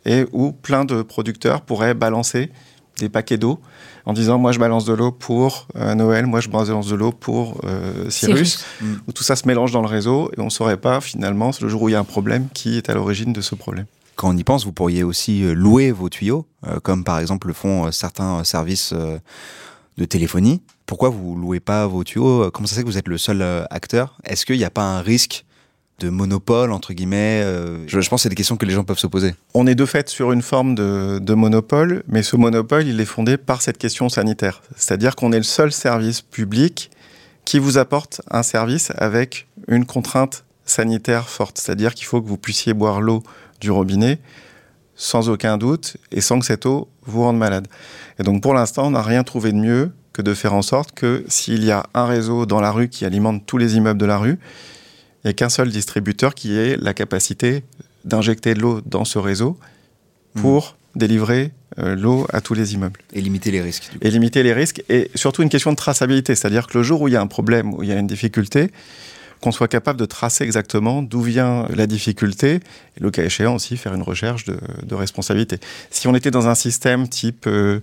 et 0.05 0.27
où 0.33 0.51
plein 0.51 0.85
de 0.85 1.03
producteurs 1.03 1.61
pourraient 1.61 1.95
balancer 1.95 2.51
des 2.99 3.09
paquets 3.09 3.39
d'eau 3.39 3.61
en 4.05 4.13
disant 4.13 4.39
moi 4.39 4.53
je 4.53 4.59
balance 4.59 4.85
de 4.85 4.93
l'eau 4.93 5.13
pour 5.13 5.69
euh, 5.77 5.95
Noël, 5.95 6.27
moi 6.27 6.41
je 6.41 6.49
balance 6.49 6.89
de 6.89 6.95
l'eau 6.95 7.13
pour 7.13 7.61
euh, 7.65 8.11
Cyrus, 8.11 8.65
mm. 8.81 8.95
où 9.07 9.13
tout 9.13 9.23
ça 9.23 9.37
se 9.37 9.47
mélange 9.47 9.73
dans 9.73 9.81
le 9.81 9.89
réseau 9.89 10.31
et 10.37 10.41
on 10.41 10.47
ne 10.47 10.51
saurait 10.51 10.77
pas 10.77 11.01
finalement, 11.01 11.51
le 11.61 11.69
jour 11.69 11.83
où 11.83 11.89
il 11.89 11.93
y 11.93 11.95
a 11.95 12.01
un 12.01 12.05
problème, 12.05 12.49
qui 12.53 12.77
est 12.77 12.91
à 12.91 12.95
l'origine 12.95 13.33
de 13.33 13.41
ce 13.41 13.55
problème. 13.55 13.87
Quand 14.17 14.29
on 14.29 14.37
y 14.37 14.45
pense, 14.45 14.65
vous 14.65 14.73
pourriez 14.73 15.03
aussi 15.03 15.43
euh, 15.43 15.55
louer 15.55 15.91
vos 15.91 16.09
tuyaux, 16.09 16.47
comme 16.83 17.03
par 17.03 17.19
exemple 17.19 17.49
le 17.49 17.55
font 17.55 17.91
certains 17.91 18.45
services 18.45 18.95
de 18.95 20.05
téléphonie. 20.05 20.63
Pourquoi 20.87 21.09
vous 21.09 21.35
louez 21.35 21.59
pas 21.59 21.89
vos 21.89 22.05
tuyaux? 22.05 22.49
Comment 22.53 22.69
ça 22.69 22.75
se 22.75 22.77
fait 22.77 22.85
que 22.85 22.89
vous 22.89 22.99
êtes 22.99 23.09
le 23.09 23.19
seul 23.19 23.67
acteur? 23.71 24.19
Est-ce 24.23 24.47
qu'il 24.47 24.59
n'y 24.59 24.65
a 24.65 24.71
pas 24.71 24.85
un 24.85 25.01
risque 25.01 25.45
de 26.05 26.11
monopole, 26.11 26.73
entre 26.73 26.93
guillemets 26.93 27.43
euh, 27.45 27.87
je, 27.87 27.97
pense 27.97 28.09
que 28.09 28.17
c'est 28.23 28.29
des 28.29 28.35
questions 28.35 28.57
que 28.57 28.67
les 28.67 28.73
gens 28.73 28.85
peuvent 28.85 28.99
se 28.99 29.07
poser. 29.07 29.35
On 29.55 29.67
est 29.67 29.75
de 29.75 29.87
fait 29.87 30.09
sur 30.09 30.33
une 30.33 30.43
forme 30.43 30.75
de, 30.75 31.35
monopole, 31.35 32.03
mais 32.09 32.23
ce 32.23 32.37
monopole, 32.37 32.87
il 32.87 33.01
est 33.01 33.07
fondé 33.07 33.37
par 33.37 33.63
cette 33.63 33.79
question 33.79 34.09
sanitaire. 34.09 34.63
C'est-à-dire 34.77 35.17
qu'on 35.17 35.33
est 35.33 35.39
le 35.39 35.45
seul 35.45 35.73
service 35.73 36.21
public 36.21 36.91
qui 37.45 37.59
vous 37.59 37.79
apporte 37.79 38.21
un 38.31 38.43
service 38.43 38.93
avec 38.97 39.47
une 39.69 39.87
contrainte 39.87 40.45
sanitaire 40.65 41.29
forte. 41.29 41.59
C'est-à-dire 41.59 41.95
qu'il 41.95 42.07
faut 42.07 42.21
que 42.21 42.29
vous 42.29 42.39
puissiez 42.39 42.75
boire 42.75 43.01
l'eau 43.01 43.23
du 43.61 43.71
robinet 43.71 44.19
sans 44.95 45.29
aucun 45.29 45.57
doute 45.57 45.97
et 46.11 46.21
sans 46.21 46.39
que 46.39 46.45
cette 46.45 46.67
eau 46.67 46.89
vous 47.05 47.23
rende 47.23 47.39
malade. 47.39 47.67
Et 48.19 48.23
donc 48.23 48.43
pour 48.43 48.55
l'instant, 48.55 48.87
on 48.87 48.91
n'a 48.91 49.03
rien 49.03 49.25
trouvé 49.25 49.53
de 49.53 49.57
mieux 49.57 49.91
que 50.13 50.23
de 50.23 50.35
faire 50.35 50.55
en 50.55 50.63
sorte 50.63 50.93
que 50.93 51.25
s'il 51.29 51.65
y 51.65 51.71
a 51.71 51.85
un 51.95 52.07
réseau 52.07 52.47
dans 52.47 52.61
la 52.61 52.71
rue 52.71 52.89
qui 52.89 53.05
alimente 53.05 53.45
tous 53.47 53.59
les 53.59 53.77
immeubles 53.77 54.01
de 54.01 54.07
la 54.07 54.19
rue, 54.19 54.39
il 55.25 55.29
n'y 55.29 55.31
a 55.31 55.35
qu'un 55.35 55.49
seul 55.49 55.71
distributeur 55.71 56.35
qui 56.35 56.57
ait 56.57 56.77
la 56.77 56.95
capacité 56.95 57.63
d'injecter 58.05 58.55
de 58.55 58.61
l'eau 58.61 58.81
dans 58.85 59.05
ce 59.05 59.19
réseau 59.19 59.57
pour 60.35 60.77
hmm. 60.95 60.99
délivrer 60.99 61.51
euh, 61.79 61.95
l'eau 61.95 62.27
à 62.33 62.41
tous 62.41 62.55
les 62.55 62.75
immeubles. 62.75 63.01
Et 63.13 63.21
limiter 63.21 63.51
les 63.51 63.63
risques. 63.63 63.91
Et 64.01 64.11
limiter 64.11 64.43
les 64.43 64.53
risques. 64.53 64.83
Et 64.89 65.11
surtout 65.15 65.43
une 65.43 65.49
question 65.49 65.71
de 65.71 65.77
traçabilité. 65.77 66.35
C'est-à-dire 66.35 66.67
que 66.67 66.77
le 66.77 66.85
jour 66.85 67.01
où 67.01 67.09
il 67.09 67.15
y 67.15 67.17
a 67.17 67.21
un 67.21 67.27
problème, 67.27 67.73
où 67.73 67.83
il 67.83 67.89
y 67.89 67.93
a 67.93 67.99
une 67.99 68.07
difficulté, 68.07 68.71
qu'on 69.41 69.53
soit 69.53 69.69
capable 69.69 69.99
de 69.99 70.05
tracer 70.05 70.45
exactement 70.45 71.03
d'où 71.03 71.21
vient 71.21 71.67
la 71.75 71.87
difficulté, 71.87 72.55
et 72.55 73.01
le 73.01 73.11
cas 73.11 73.25
échéant 73.25 73.57
aussi 73.57 73.77
faire 73.77 73.95
une 73.95 74.03
recherche 74.03 74.45
de, 74.45 74.95
responsabilité. 74.95 75.59
Si 75.91 76.07
on 76.07 76.15
était 76.15 76.31
dans 76.31 76.47
un 76.47 76.55
système 76.55 77.09
type 77.09 77.47
euh, 77.47 77.81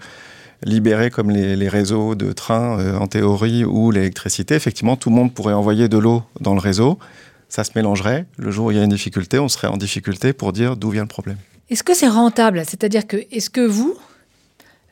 libéré 0.63 1.10
comme 1.10 1.31
les, 1.31 1.67
réseaux 1.67 2.15
de 2.15 2.31
trains 2.31 2.79
euh, 2.79 2.98
en 2.98 3.08
théorie 3.08 3.65
ou 3.65 3.91
l'électricité, 3.91 4.55
effectivement 4.55 4.96
tout 4.96 5.10
le 5.10 5.15
monde 5.15 5.34
pourrait 5.34 5.53
envoyer 5.53 5.89
de 5.89 5.98
l'eau 5.98 6.24
dans 6.39 6.53
le 6.53 6.60
réseau 6.60 6.98
ça 7.50 7.63
se 7.63 7.72
mélangerait. 7.75 8.25
Le 8.38 8.51
jour 8.51 8.68
où 8.68 8.72
il 8.72 8.77
y 8.77 8.79
a 8.79 8.84
une 8.84 8.89
difficulté, 8.91 9.39
on 9.39 9.50
serait 9.50 9.68
en 9.68 9.77
difficulté 9.77 10.34
pour 10.34 10.53
dire 10.53 10.77
d'où 10.77 10.91
vient 10.91 11.01
le 11.01 11.08
problème. 11.08 11.38
Est-ce 11.70 11.84
que 11.84 11.94
c'est 11.94 12.08
rentable? 12.08 12.63
C'est-à-dire 12.65 13.06
que, 13.06 13.18
est-ce 13.32 13.50
que 13.50 13.62
vous, 13.62 13.98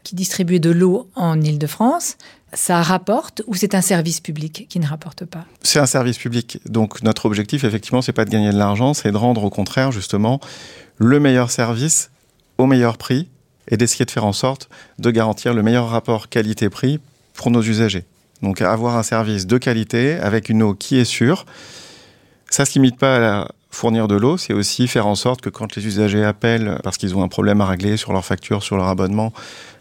qui 0.03 0.15
distribuez 0.15 0.59
de 0.59 0.69
l'eau 0.69 1.09
en 1.15 1.39
Ile-de-France, 1.41 2.17
ça 2.53 2.81
rapporte 2.81 3.41
ou 3.47 3.55
c'est 3.55 3.75
un 3.75 3.81
service 3.81 4.19
public 4.19 4.67
qui 4.69 4.79
ne 4.79 4.87
rapporte 4.87 5.25
pas? 5.25 5.45
C'est 5.63 5.79
un 5.79 5.85
service 5.85 6.17
public. 6.17 6.59
Donc 6.65 7.01
notre 7.03 7.25
objectif, 7.25 7.63
effectivement, 7.63 8.01
c'est 8.01 8.13
pas 8.13 8.25
de 8.25 8.29
gagner 8.29 8.51
de 8.51 8.57
l'argent, 8.57 8.93
c'est 8.93 9.11
de 9.11 9.17
rendre 9.17 9.43
au 9.43 9.49
contraire, 9.49 9.91
justement, 9.91 10.39
le 10.97 11.19
meilleur 11.19 11.51
service 11.51 12.09
au 12.57 12.65
meilleur 12.65 12.97
prix 12.97 13.27
et 13.69 13.77
d'essayer 13.77 14.05
de 14.05 14.11
faire 14.11 14.25
en 14.25 14.33
sorte 14.33 14.69
de 14.97 15.11
garantir 15.11 15.53
le 15.53 15.61
meilleur 15.61 15.89
rapport 15.89 16.29
qualité-prix 16.29 16.99
pour 17.33 17.51
nos 17.51 17.61
usagers. 17.61 18.05
Donc 18.41 18.61
avoir 18.61 18.97
un 18.97 19.03
service 19.03 19.47
de 19.47 19.57
qualité 19.57 20.13
avec 20.13 20.49
une 20.49 20.63
eau 20.63 20.73
qui 20.73 20.97
est 20.97 21.05
sûre, 21.05 21.45
ça 22.49 22.63
ne 22.63 22.67
se 22.67 22.73
limite 22.73 22.97
pas 22.97 23.41
à 23.41 23.47
fournir 23.69 24.07
de 24.07 24.15
l'eau, 24.15 24.37
c'est 24.37 24.53
aussi 24.53 24.87
faire 24.87 25.07
en 25.07 25.15
sorte 25.15 25.41
que 25.41 25.49
quand 25.49 25.75
les 25.75 25.85
usagers 25.85 26.23
appellent 26.23 26.79
parce 26.83 26.97
qu'ils 26.97 27.15
ont 27.15 27.23
un 27.23 27.27
problème 27.27 27.61
à 27.61 27.65
régler 27.65 27.97
sur 27.97 28.13
leur 28.13 28.25
facture, 28.25 28.63
sur 28.63 28.77
leur 28.77 28.87
abonnement, 28.87 29.33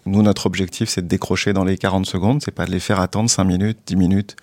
nous, 0.06 0.23
notre 0.23 0.46
objectif, 0.46 0.88
c'est 0.88 1.02
de 1.02 1.08
décrocher 1.08 1.52
dans 1.52 1.64
les 1.64 1.76
40 1.76 2.06
secondes, 2.06 2.40
c'est 2.42 2.52
pas 2.52 2.66
de 2.66 2.70
les 2.70 2.80
faire 2.80 3.00
attendre 3.00 3.28
5 3.28 3.44
minutes, 3.44 3.78
10 3.87 3.96
minutes 3.96 4.37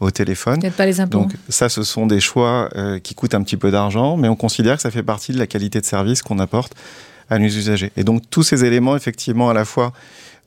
au 0.00 0.10
téléphone. 0.10 0.60
pas 0.76 0.86
les. 0.86 1.00
Donc 1.06 1.32
ça, 1.48 1.68
ce 1.68 1.82
sont 1.82 2.06
des 2.06 2.20
choix 2.20 2.68
euh, 2.76 2.98
qui 3.00 3.14
coûtent 3.14 3.34
un 3.34 3.42
petit 3.42 3.56
peu 3.56 3.70
d'argent, 3.70 4.16
mais 4.16 4.28
on 4.28 4.36
considère 4.36 4.76
que 4.76 4.82
ça 4.82 4.90
fait 4.90 5.02
partie 5.02 5.32
de 5.32 5.38
la 5.38 5.46
qualité 5.46 5.80
de 5.80 5.86
service 5.86 6.22
qu'on 6.22 6.38
apporte 6.38 6.74
à 7.30 7.38
nos 7.38 7.46
usagers. 7.46 7.92
Et 7.96 8.04
donc 8.04 8.22
tous 8.30 8.42
ces 8.42 8.64
éléments, 8.64 8.96
effectivement, 8.96 9.50
à 9.50 9.54
la 9.54 9.64
fois 9.64 9.92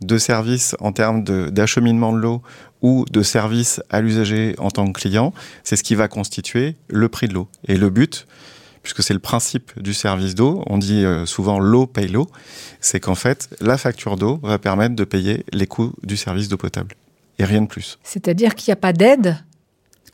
de 0.01 0.17
service 0.17 0.75
en 0.79 0.91
termes 0.91 1.23
d'acheminement 1.23 2.13
de, 2.13 2.17
l'eau 2.17 2.41
ou 2.81 3.05
de 3.11 3.21
service 3.21 3.81
à 3.89 4.01
l'usager 4.01 4.55
en 4.57 4.71
tant 4.71 4.91
que 4.91 4.99
client, 4.99 5.33
c'est 5.63 5.75
ce 5.75 5.83
qui 5.83 5.95
va 5.95 6.07
constituer 6.07 6.75
le 6.89 7.09
prix 7.09 7.27
de 7.27 7.33
l'eau. 7.33 7.47
Et 7.67 7.77
le 7.77 7.89
but, 7.89 8.25
puisque 8.81 9.03
c'est 9.03 9.13
le 9.13 9.19
principe 9.19 9.79
du 9.79 9.93
service 9.93 10.33
d'eau, 10.35 10.63
on 10.67 10.77
dit 10.77 11.05
euh, 11.05 11.25
souvent 11.25 11.59
l'eau 11.59 11.85
paye 11.85 12.07
l'eau, 12.07 12.27
c'est 12.79 12.99
qu'en 12.99 13.15
fait, 13.15 13.49
la 13.61 13.77
facture 13.77 14.17
d'eau 14.17 14.39
va 14.41 14.57
permettre 14.57 14.95
de 14.95 15.03
payer 15.03 15.45
les 15.53 15.67
coûts 15.67 15.93
du 16.03 16.17
service 16.17 16.47
d'eau 16.47 16.57
potable. 16.57 16.95
Et 17.37 17.45
rien 17.45 17.61
de 17.61 17.67
plus. 17.67 17.99
C'est-à-dire 18.03 18.55
qu'il 18.55 18.71
n'y 18.71 18.73
a 18.73 18.77
pas 18.77 18.93
d'aide 18.93 19.37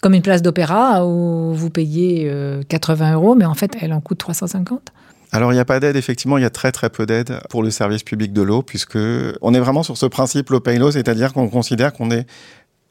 comme 0.02 0.14
une 0.14 0.22
place 0.22 0.42
d'opéra 0.42 1.06
où 1.08 1.54
vous 1.54 1.70
payez 1.72 2.32
80 2.70 3.14
euros, 3.14 3.34
mais 3.34 3.46
en 3.46 3.56
fait, 3.56 3.76
elle 3.82 3.94
en 3.94 4.00
coûte 4.00 4.20
350 4.20 4.92
alors 5.32 5.52
il 5.52 5.56
n'y 5.56 5.62
a 5.62 5.66
pas 5.66 5.80
d'aide, 5.80 5.96
effectivement, 5.96 6.38
il 6.38 6.42
y 6.42 6.46
a 6.46 6.50
très 6.50 6.72
très 6.72 6.90
peu 6.90 7.06
d'aide 7.06 7.40
pour 7.50 7.64
le 7.64 7.70
service 7.70 8.04
public 8.04 8.34
de 8.34 8.42
l'eau, 8.42 8.62
puisque 8.62 8.98
on 9.42 9.54
est 9.54 9.60
vraiment 9.60 9.84
sur 9.84 9.98
ce 9.98 10.06
principe 10.06 10.50
l'eau 10.50 10.60
paye 10.60 10.80
l'eau, 10.80 10.92
c'est-à-dire 10.92 11.34
qu'on 11.34 11.50
considère 11.50 11.94
qu'on 11.94 12.12
est 12.12 12.26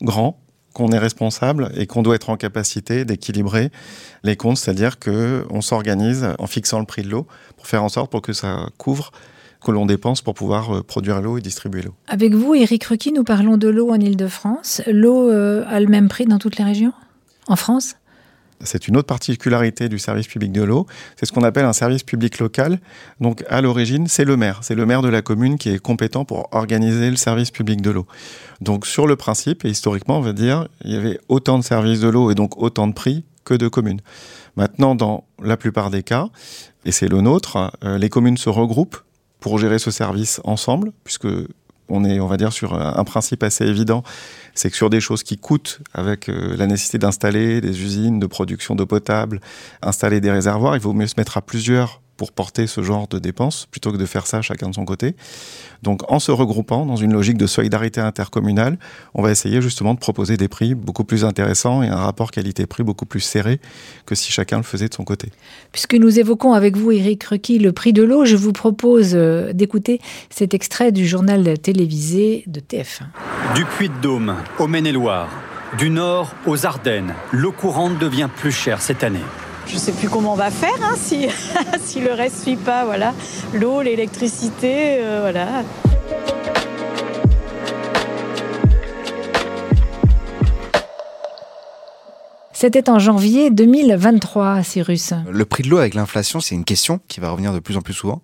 grand, 0.03 0.39
qu'on 0.75 0.93
est 0.93 0.99
responsable 0.99 1.71
et 1.75 1.87
qu'on 1.87 2.03
doit 2.03 2.15
être 2.15 2.29
en 2.29 2.37
capacité 2.37 3.07
d'équilibrer 3.07 3.71
les 4.25 4.37
comptes, 4.37 4.59
c'est-à-dire 4.59 4.99
qu'on 4.99 5.63
s'organise 5.63 6.27
en 6.39 6.47
fixant 6.47 6.81
le 6.81 6.85
prix 6.85 7.03
de 7.03 7.09
l'eau 7.09 7.27
pour 7.57 7.67
faire 7.67 7.83
en 7.83 7.89
sorte 7.89 8.11
pour 8.11 8.21
que 8.21 8.35
ça 8.35 8.67
couvre 8.77 9.11
que 9.65 9.71
l'on 9.71 9.87
dépense 9.87 10.21
pour 10.21 10.35
pouvoir 10.35 10.77
euh, 10.77 10.83
produire 10.83 11.23
l'eau 11.23 11.39
et 11.39 11.41
distribuer 11.41 11.83
l'eau. 11.83 11.95
Avec 12.09 12.35
vous, 12.35 12.55
Eric 12.55 12.85
Rucky, 12.85 13.13
nous 13.13 13.25
parlons 13.25 13.57
de 13.57 13.69
l'eau 13.69 13.91
en 13.91 13.99
Ile-de-France. 13.99 14.83
L'eau 14.87 15.31
euh, 15.31 15.65
a 15.67 15.81
le 15.81 15.87
même 15.87 16.09
prix 16.09 16.27
dans 16.27 16.39
toutes 16.39 16.59
les 16.59 16.65
régions? 16.65 16.93
En 17.49 17.57
France? 17.57 17.97
C'est 18.61 18.89
une 18.89 18.97
autre 18.97 19.07
particularité 19.07 19.89
du 19.89 19.99
service 19.99 20.27
public 20.27 20.53
de 20.53 20.63
l'eau, 20.63 20.87
c'est 21.17 21.27
ce 21.27 21.33
qu'on 21.33 21.43
appelle 21.43 21.65
un 21.65 21.73
service 21.73 22.03
public 22.03 22.39
local. 22.39 22.81
Donc 23.21 23.45
à 23.49 23.61
l'origine, 23.61 24.07
c'est 24.07 24.25
le 24.25 24.37
maire, 24.37 24.61
c'est 24.63 24.75
le 24.75 24.87
maire 24.87 25.03
de 25.03 25.09
la 25.09 25.23
commune 25.23 25.59
qui 25.59 25.71
est 25.71 25.79
compétent 25.79 26.25
pour 26.25 26.49
organiser 26.53 27.11
le 27.11 27.17
service 27.17 27.51
public 27.51 27.83
de 27.83 27.91
l'eau. 27.91 28.07
Donc 28.61 28.87
sur 28.87 29.07
le 29.07 29.17
principe, 29.17 29.65
et 29.65 29.69
historiquement, 29.69 30.19
on 30.19 30.23
va 30.23 30.33
dire, 30.33 30.69
il 30.85 30.93
y 30.93 30.97
avait 30.97 31.19
autant 31.29 31.59
de 31.59 31.65
services 31.65 32.01
de 32.01 32.09
l'eau 32.09 32.31
et 32.31 32.35
donc 32.35 32.61
autant 32.61 32.87
de 32.87 32.93
prix 32.93 33.25
que 33.45 33.55
de 33.55 33.69
communes. 33.69 34.01
Maintenant, 34.57 34.95
dans 34.95 35.25
la 35.43 35.57
plupart 35.57 35.91
des 35.91 36.03
cas, 36.03 36.29
et 36.85 36.93
c'est 36.93 37.09
le 37.09 37.21
nôtre, 37.21 37.73
euh, 37.85 37.99
les 37.99 38.09
communes 38.09 38.37
se 38.37 38.49
regroupent 38.49 38.99
pour 39.41 39.59
gérer 39.59 39.79
ce 39.79 39.91
service 39.91 40.41
ensemble, 40.45 40.93
puisque 41.05 41.29
on 41.89 42.05
est, 42.05 42.21
on 42.21 42.27
va 42.27 42.37
dire, 42.37 42.53
sur 42.53 42.75
un 42.75 43.05
principe 43.05 43.43
assez 43.43 43.65
évident, 43.65 44.03
c'est 44.55 44.71
que 44.71 44.77
sur 44.77 44.91
des 44.91 45.01
choses 45.01 45.23
qui 45.23 45.37
coûtent, 45.37 45.81
avec 45.95 46.29
euh, 46.29 46.57
la 46.57 46.67
nécessité 46.67 46.99
d'installer 46.99 47.61
des 47.61 47.83
usines 47.83 48.19
de 48.19 48.27
production 48.27 48.75
d'eau 48.75 48.87
potable, 48.87 49.41
installer 49.83 50.21
des 50.21 50.31
réservoirs, 50.31 50.77
il 50.77 50.81
vaut 50.81 50.93
mieux 50.93 51.07
se 51.07 51.15
mettre 51.17 51.37
à 51.37 51.43
plusieurs 51.43 52.01
pour 52.17 52.33
porter 52.33 52.67
ce 52.67 52.83
genre 52.83 53.09
de 53.09 53.19
dépenses, 53.19 53.67
plutôt 53.71 53.93
que 53.93 53.97
de 53.97 54.07
faire 54.07 54.27
ça 54.27 54.43
chacun 54.43 54.69
de 54.69 54.75
son 54.75 54.85
côté. 54.85 55.15
Donc 55.83 56.11
en 56.11 56.19
se 56.19 56.33
regroupant 56.33 56.87
dans 56.87 56.97
une 56.97 57.13
logique 57.13 57.37
de 57.39 57.47
solidarité 57.47 58.01
intercommunale, 58.01 58.79
on 59.15 59.23
va 59.23 59.31
essayer 59.31 59.61
justement 59.61 59.95
de 59.95 59.99
proposer 59.99 60.37
des 60.37 60.49
prix 60.49 60.75
beaucoup 60.75 61.05
plus 61.05 61.25
intéressants 61.25 61.83
et 61.83 61.89
un 61.89 61.97
rapport 61.97 62.31
qualité-prix 62.31 62.83
beaucoup 62.83 63.07
plus 63.07 63.21
serré 63.21 63.61
que 64.07 64.15
si 64.15 64.33
chacun 64.33 64.57
le 64.57 64.63
faisait 64.63 64.89
de 64.89 64.95
son 64.95 65.05
côté. 65.05 65.31
Puisque 65.73 65.95
nous 65.95 66.19
évoquons 66.19 66.53
avec 66.53 66.77
vous, 66.77 66.93
Eric 66.93 67.25
Requi, 67.25 67.59
le 67.59 67.73
prix 67.73 67.93
de 67.93 68.03
l'eau, 68.03 68.25
je 68.25 68.37
vous 68.37 68.53
propose 68.53 69.13
euh, 69.15 69.53
d'écouter 69.53 70.01
cet 70.31 70.55
extrait 70.55 70.93
du 70.93 71.07
journal 71.07 71.59
télévisé 71.59 72.45
de 72.47 72.61
TF1. 72.61 73.05
Du 73.55 73.65
Puy-de-Dôme 73.65 74.37
au 74.59 74.67
Maine-et-Loire, 74.67 75.29
du 75.79 75.91
Nord 75.91 76.35
aux 76.47 76.67
Ardennes, 76.67 77.15
l'eau 77.33 77.53
courante 77.53 77.99
devient 77.99 78.29
plus 78.35 78.53
chère 78.53 78.81
cette 78.81 79.05
année. 79.05 79.21
Je 79.67 79.75
ne 79.75 79.79
sais 79.79 79.93
plus 79.93 80.09
comment 80.09 80.33
on 80.33 80.37
va 80.37 80.51
faire 80.51 80.79
hein, 80.83 80.95
si, 80.97 81.27
si 81.85 82.01
le 82.01 82.13
reste 82.13 82.37
ne 82.39 82.43
suit 82.43 82.57
pas. 82.57 82.85
Voilà, 82.85 83.15
l'eau, 83.53 83.83
l'électricité, 83.83 84.99
euh, 85.01 85.19
voilà. 85.23 85.65
C'était 92.53 92.89
en 92.89 92.99
janvier 92.99 93.51
2023, 93.51 94.63
Cyrus. 94.63 95.13
Le 95.31 95.45
prix 95.45 95.63
de 95.63 95.69
l'eau 95.69 95.79
avec 95.79 95.95
l'inflation, 95.95 96.41
c'est 96.41 96.55
une 96.55 96.65
question 96.65 97.01
qui 97.07 97.21
va 97.21 97.31
revenir 97.31 97.53
de 97.53 97.59
plus 97.59 97.77
en 97.77 97.83
plus 97.83 97.93
souvent. 97.93 98.23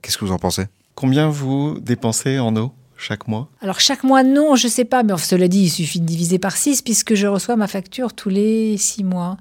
Qu'est-ce 0.00 0.16
que 0.16 0.24
vous 0.24 0.32
en 0.32 0.38
pensez? 0.38 0.66
Combien 0.94 1.28
vous 1.28 1.78
dépensez 1.80 2.38
en 2.38 2.54
eau 2.56 2.72
chaque 2.96 3.26
mois? 3.26 3.48
Alors 3.62 3.80
chaque 3.80 4.04
mois, 4.04 4.22
non, 4.22 4.54
je 4.54 4.66
ne 4.66 4.70
sais 4.70 4.84
pas. 4.84 5.02
Mais 5.02 5.16
cela 5.16 5.48
dit, 5.48 5.64
il 5.64 5.70
suffit 5.70 6.00
de 6.00 6.06
diviser 6.06 6.38
par 6.38 6.56
6 6.56 6.82
puisque 6.82 7.14
je 7.14 7.26
reçois 7.26 7.56
ma 7.56 7.66
facture 7.66 8.12
tous 8.12 8.28
les 8.28 8.76
6 8.76 9.02
mois. 9.02 9.38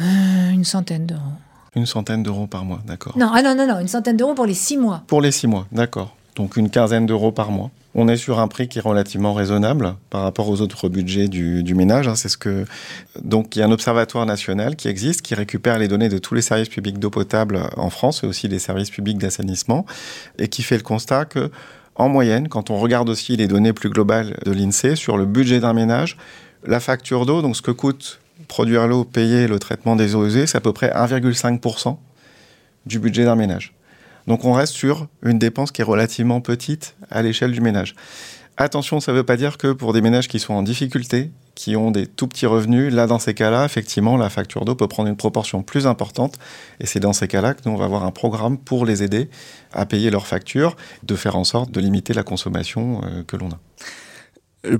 Euh, 0.00 0.50
une 0.50 0.64
centaine 0.64 1.06
d'euros. 1.06 1.20
Une 1.74 1.86
centaine 1.86 2.22
d'euros 2.22 2.46
par 2.46 2.64
mois, 2.64 2.80
d'accord. 2.86 3.16
Non, 3.16 3.30
ah 3.32 3.42
non, 3.42 3.54
non, 3.54 3.66
non, 3.66 3.78
une 3.80 3.88
centaine 3.88 4.16
d'euros 4.16 4.34
pour 4.34 4.46
les 4.46 4.54
six 4.54 4.76
mois. 4.76 5.02
Pour 5.06 5.20
les 5.20 5.30
six 5.30 5.46
mois, 5.46 5.66
d'accord. 5.72 6.16
Donc 6.36 6.56
une 6.56 6.70
quinzaine 6.70 7.06
d'euros 7.06 7.32
par 7.32 7.50
mois. 7.50 7.70
On 7.94 8.06
est 8.06 8.16
sur 8.16 8.38
un 8.38 8.46
prix 8.46 8.68
qui 8.68 8.78
est 8.78 8.82
relativement 8.82 9.34
raisonnable 9.34 9.96
par 10.10 10.22
rapport 10.22 10.48
aux 10.48 10.60
autres 10.60 10.88
budgets 10.88 11.26
du, 11.26 11.74
ménage. 11.74 12.06
Hein. 12.06 12.14
C'est 12.14 12.28
ce 12.28 12.36
que 12.36 12.64
donc 13.20 13.56
il 13.56 13.58
y 13.58 13.62
a 13.62 13.66
un 13.66 13.72
observatoire 13.72 14.24
national 14.24 14.76
qui 14.76 14.86
existe, 14.86 15.22
qui 15.22 15.34
récupère 15.34 15.78
les 15.78 15.88
données 15.88 16.08
de 16.08 16.18
tous 16.18 16.34
les 16.34 16.42
services 16.42 16.68
publics 16.68 17.00
d'eau 17.00 17.10
potable 17.10 17.60
en 17.76 17.90
France 17.90 18.22
et 18.22 18.26
aussi 18.26 18.46
les 18.46 18.60
services 18.60 18.90
publics 18.90 19.18
d'assainissement 19.18 19.84
et 20.38 20.46
qui 20.48 20.62
fait 20.62 20.76
le 20.76 20.82
constat 20.82 21.24
que 21.24 21.50
en 21.96 22.08
moyenne, 22.08 22.48
quand 22.48 22.70
on 22.70 22.78
regarde 22.78 23.08
aussi 23.08 23.36
les 23.36 23.48
données 23.48 23.72
plus 23.72 23.90
globales 23.90 24.36
de 24.44 24.52
l'Insee 24.52 24.96
sur 24.96 25.16
le 25.16 25.26
budget 25.26 25.58
d'un 25.58 25.72
ménage, 25.72 26.16
la 26.64 26.78
facture 26.78 27.26
d'eau, 27.26 27.42
donc 27.42 27.56
ce 27.56 27.62
que 27.62 27.72
coûte 27.72 28.20
produire 28.48 28.86
l'eau, 28.86 29.04
payer 29.04 29.46
le 29.46 29.58
traitement 29.58 29.94
des 29.94 30.14
eaux 30.14 30.26
usées, 30.26 30.46
c'est 30.46 30.58
à 30.58 30.60
peu 30.60 30.72
près 30.72 30.88
1,5% 30.88 31.96
du 32.86 32.98
budget 32.98 33.24
d'un 33.24 33.36
ménage. 33.36 33.74
Donc 34.26 34.44
on 34.44 34.52
reste 34.52 34.72
sur 34.72 35.06
une 35.22 35.38
dépense 35.38 35.70
qui 35.70 35.82
est 35.82 35.84
relativement 35.84 36.40
petite 36.40 36.96
à 37.10 37.22
l'échelle 37.22 37.52
du 37.52 37.60
ménage. 37.60 37.94
Attention, 38.56 38.98
ça 38.98 39.12
ne 39.12 39.18
veut 39.18 39.22
pas 39.22 39.36
dire 39.36 39.56
que 39.56 39.72
pour 39.72 39.92
des 39.92 40.00
ménages 40.00 40.26
qui 40.26 40.40
sont 40.40 40.52
en 40.52 40.62
difficulté, 40.62 41.30
qui 41.54 41.76
ont 41.76 41.90
des 41.90 42.06
tout 42.06 42.26
petits 42.26 42.46
revenus, 42.46 42.92
là 42.92 43.06
dans 43.06 43.18
ces 43.18 43.32
cas-là, 43.32 43.64
effectivement, 43.64 44.16
la 44.16 44.30
facture 44.30 44.64
d'eau 44.64 44.74
peut 44.74 44.88
prendre 44.88 45.08
une 45.08 45.16
proportion 45.16 45.62
plus 45.62 45.86
importante. 45.86 46.38
Et 46.80 46.86
c'est 46.86 47.00
dans 47.00 47.12
ces 47.12 47.28
cas-là 47.28 47.54
que 47.54 47.60
nous, 47.66 47.72
on 47.72 47.76
va 47.76 47.84
avoir 47.84 48.04
un 48.04 48.10
programme 48.10 48.58
pour 48.58 48.84
les 48.84 49.02
aider 49.02 49.30
à 49.72 49.86
payer 49.86 50.10
leurs 50.10 50.26
factures, 50.26 50.76
de 51.04 51.14
faire 51.14 51.36
en 51.36 51.44
sorte 51.44 51.70
de 51.70 51.80
limiter 51.80 52.14
la 52.14 52.24
consommation 52.24 53.00
euh, 53.04 53.22
que 53.22 53.36
l'on 53.36 53.48
a. 53.48 53.58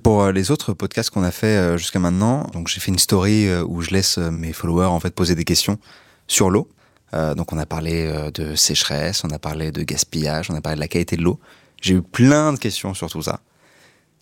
Pour 0.03 0.23
euh, 0.23 0.33
les 0.33 0.51
autres 0.51 0.73
podcasts 0.73 1.11
qu'on 1.11 1.23
a 1.23 1.31
fait 1.31 1.57
euh, 1.57 1.77
jusqu'à 1.77 2.01
maintenant, 2.01 2.49
donc 2.53 2.69
j'ai 2.69 2.81
fait 2.81 2.91
une 2.91 2.99
story 2.99 3.47
euh, 3.47 3.65
où 3.65 3.81
je 3.81 3.91
laisse 3.91 4.19
mes 4.19 4.53
followers 4.53 4.87
en 4.87 4.99
fait 4.99 5.15
poser 5.15 5.35
des 5.35 5.45
questions 5.45 5.79
sur 6.27 6.51
l'eau. 6.51 6.69
donc 7.13 7.53
on 7.55 7.59
a 7.59 7.65
parlé 7.65 8.13
de 8.35 8.55
sécheresse, 8.55 9.25
on 9.25 9.31
a 9.31 9.39
parlé 9.39 9.73
de 9.73 9.83
gaspillage, 9.83 10.51
on 10.51 10.55
a 10.55 10.61
parlé 10.61 10.75
de 10.75 10.81
la 10.81 10.89
qualité 10.89 11.17
de 11.17 11.23
l'eau. 11.23 11.39
J'ai 11.81 11.95
eu 11.95 12.03
plein 12.03 12.53
de 12.53 12.59
questions 12.59 12.93
sur 12.93 13.09
tout 13.09 13.23
ça. 13.23 13.41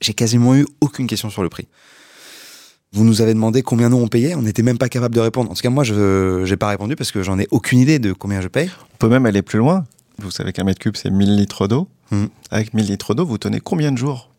J'ai 0.01 0.15
quasiment 0.15 0.55
eu 0.55 0.67
aucune 0.81 1.09
question 1.09 1.31
sur 1.31 1.43
le 1.43 1.49
prix. 1.49 1.67
Vous 2.93 3.05
nous 3.05 3.23
avez 3.23 3.35
demandé 3.35 3.63
combien 3.63 3.89
nous 3.89 3.97
on 3.97 4.07
payait, 4.07 4.37
on 4.37 4.43
n'était 4.43 4.63
même 4.63 4.79
pas 4.79 4.89
capable 4.89 5.17
de 5.17 5.21
répondre. 5.21 5.51
En 5.51 5.55
tout 5.55 5.63
cas, 5.63 5.71
moi, 5.71 5.83
je 5.83 6.49
n'ai 6.49 6.57
pas 6.57 6.69
répondu 6.69 6.95
parce 6.95 7.11
que 7.11 7.25
j'en 7.25 7.41
ai 7.41 7.49
aucune 7.51 7.81
idée 7.81 7.99
de 7.99 8.13
combien 8.13 8.41
je 8.41 8.49
paye. 8.49 8.71
On 8.95 8.97
peut 8.99 9.09
même 9.09 9.27
aller 9.27 9.43
plus 9.43 9.59
loin. 9.59 9.85
Vous 10.19 10.31
savez 10.31 10.53
qu'un 10.53 10.65
mètre 10.65 10.79
cube, 10.79 10.97
c'est 10.97 11.11
1000 11.11 11.35
litres 11.35 11.67
d'eau. 11.67 11.89
Mmh. 12.13 12.27
Avec 12.53 12.73
1000 12.73 12.87
litres 12.87 13.15
d'eau, 13.15 13.27
vous 13.27 13.39
tenez 13.39 13.59
combien 13.59 13.91
de 13.91 13.99
jours? 13.99 14.31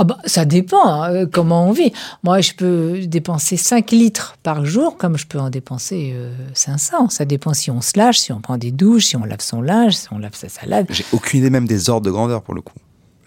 Ah 0.00 0.04
bah, 0.04 0.16
ça 0.24 0.46
dépend 0.46 1.02
hein, 1.02 1.26
comment 1.26 1.68
on 1.68 1.72
vit. 1.72 1.92
Moi, 2.24 2.40
je 2.40 2.52
peux 2.54 3.00
dépenser 3.06 3.58
5 3.58 3.90
litres 3.90 4.38
par 4.42 4.64
jour, 4.64 4.96
comme 4.96 5.18
je 5.18 5.26
peux 5.26 5.38
en 5.38 5.50
dépenser 5.50 6.16
500. 6.54 7.04
Euh, 7.04 7.08
ça 7.10 7.26
dépend 7.26 7.52
si 7.52 7.70
on 7.70 7.82
se 7.82 7.98
lâche, 7.98 8.18
si 8.18 8.32
on 8.32 8.40
prend 8.40 8.56
des 8.56 8.70
douches, 8.70 9.04
si 9.04 9.16
on 9.16 9.24
lave 9.24 9.42
son 9.42 9.60
linge, 9.60 9.92
si 9.92 10.08
on 10.10 10.16
lave 10.16 10.34
sa 10.34 10.48
salade. 10.48 10.86
J'ai 10.88 11.04
aucune 11.12 11.40
idée 11.40 11.50
même 11.50 11.66
des 11.66 11.90
ordres 11.90 12.06
de 12.06 12.10
grandeur 12.10 12.40
pour 12.40 12.54
le 12.54 12.62
coup. 12.62 12.72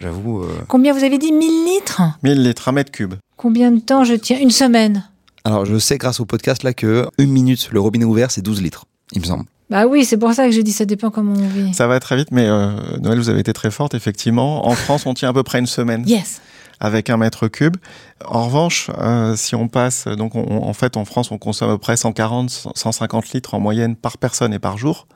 J'avoue. 0.00 0.42
Euh, 0.42 0.48
Combien 0.66 0.92
vous 0.92 1.04
avez 1.04 1.16
dit? 1.16 1.30
1000 1.30 1.64
litres? 1.64 2.02
1000 2.24 2.42
litres, 2.42 2.68
un 2.68 2.72
mètre 2.72 2.90
cube. 2.90 3.14
Combien 3.36 3.70
de 3.70 3.78
temps 3.78 4.02
je 4.02 4.14
tiens? 4.14 4.40
Une 4.40 4.50
semaine 4.50 5.08
Alors, 5.44 5.66
je 5.66 5.78
sais 5.78 5.96
grâce 5.96 6.18
au 6.18 6.24
podcast 6.24 6.64
là 6.64 6.74
que 6.74 7.06
une 7.18 7.30
minute, 7.30 7.68
le 7.70 7.78
robinet 7.78 8.04
ouvert, 8.04 8.32
c'est 8.32 8.42
12 8.42 8.62
litres, 8.62 8.84
il 9.12 9.20
me 9.20 9.26
semble. 9.26 9.44
Bah 9.70 9.86
oui, 9.86 10.04
c'est 10.04 10.18
pour 10.18 10.34
ça 10.34 10.46
que 10.46 10.50
je 10.50 10.60
dis 10.60 10.72
ça 10.72 10.86
dépend 10.86 11.10
comment 11.10 11.34
on 11.34 11.46
vit. 11.46 11.72
Ça 11.72 11.86
va 11.86 12.00
très 12.00 12.16
vite, 12.16 12.32
mais 12.32 12.46
euh, 12.48 12.72
Noël, 13.00 13.18
vous 13.18 13.28
avez 13.28 13.40
été 13.40 13.52
très 13.52 13.70
forte, 13.70 13.94
effectivement. 13.94 14.66
En 14.66 14.74
France, 14.74 15.06
on 15.06 15.14
tient 15.14 15.30
à 15.30 15.32
peu 15.32 15.44
près 15.44 15.60
une 15.60 15.66
semaine. 15.66 16.02
Yes 16.06 16.40
avec 16.80 17.10
un 17.10 17.16
mètre 17.16 17.48
cube. 17.48 17.76
En 18.24 18.44
revanche, 18.46 18.90
euh, 18.98 19.36
si 19.36 19.54
on 19.54 19.68
passe, 19.68 20.06
donc 20.06 20.34
en 20.34 20.72
fait 20.72 20.96
en 20.96 21.04
France 21.04 21.30
on 21.30 21.38
consomme 21.38 21.70
à 21.70 21.72
peu 21.74 21.78
près 21.78 21.96
140, 21.96 22.68
150 22.74 23.30
litres 23.32 23.54
en 23.54 23.60
moyenne 23.60 23.96
par 23.96 24.18
personne 24.18 24.52
et 24.52 24.58
par 24.58 24.78
jour. 24.78 25.06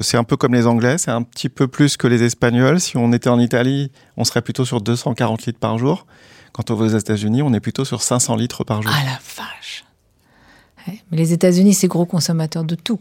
C'est 0.00 0.16
un 0.16 0.24
peu 0.24 0.36
comme 0.36 0.54
les 0.54 0.66
Anglais, 0.66 0.98
c'est 0.98 1.12
un 1.12 1.22
petit 1.22 1.48
peu 1.48 1.68
plus 1.68 1.96
que 1.96 2.08
les 2.08 2.24
Espagnols. 2.24 2.80
Si 2.80 2.96
on 2.96 3.12
était 3.12 3.28
en 3.28 3.38
Italie, 3.38 3.92
on 4.16 4.24
serait 4.24 4.42
plutôt 4.42 4.64
sur 4.64 4.80
240 4.80 5.46
litres 5.46 5.60
par 5.60 5.78
jour. 5.78 6.06
Quand 6.52 6.70
on 6.70 6.74
va 6.74 6.86
aux 6.86 6.98
États-Unis, 6.98 7.42
on 7.42 7.52
est 7.52 7.60
plutôt 7.60 7.84
sur 7.84 8.02
500 8.02 8.34
litres 8.36 8.64
par 8.64 8.82
jour. 8.82 8.92
Ah 8.94 9.04
la 9.04 9.18
vache 9.36 9.84
Mais 10.86 11.16
les 11.16 11.32
États-Unis, 11.32 11.74
c'est 11.74 11.86
gros 11.86 12.06
consommateurs 12.06 12.64
de 12.64 12.74
tout. 12.74 13.00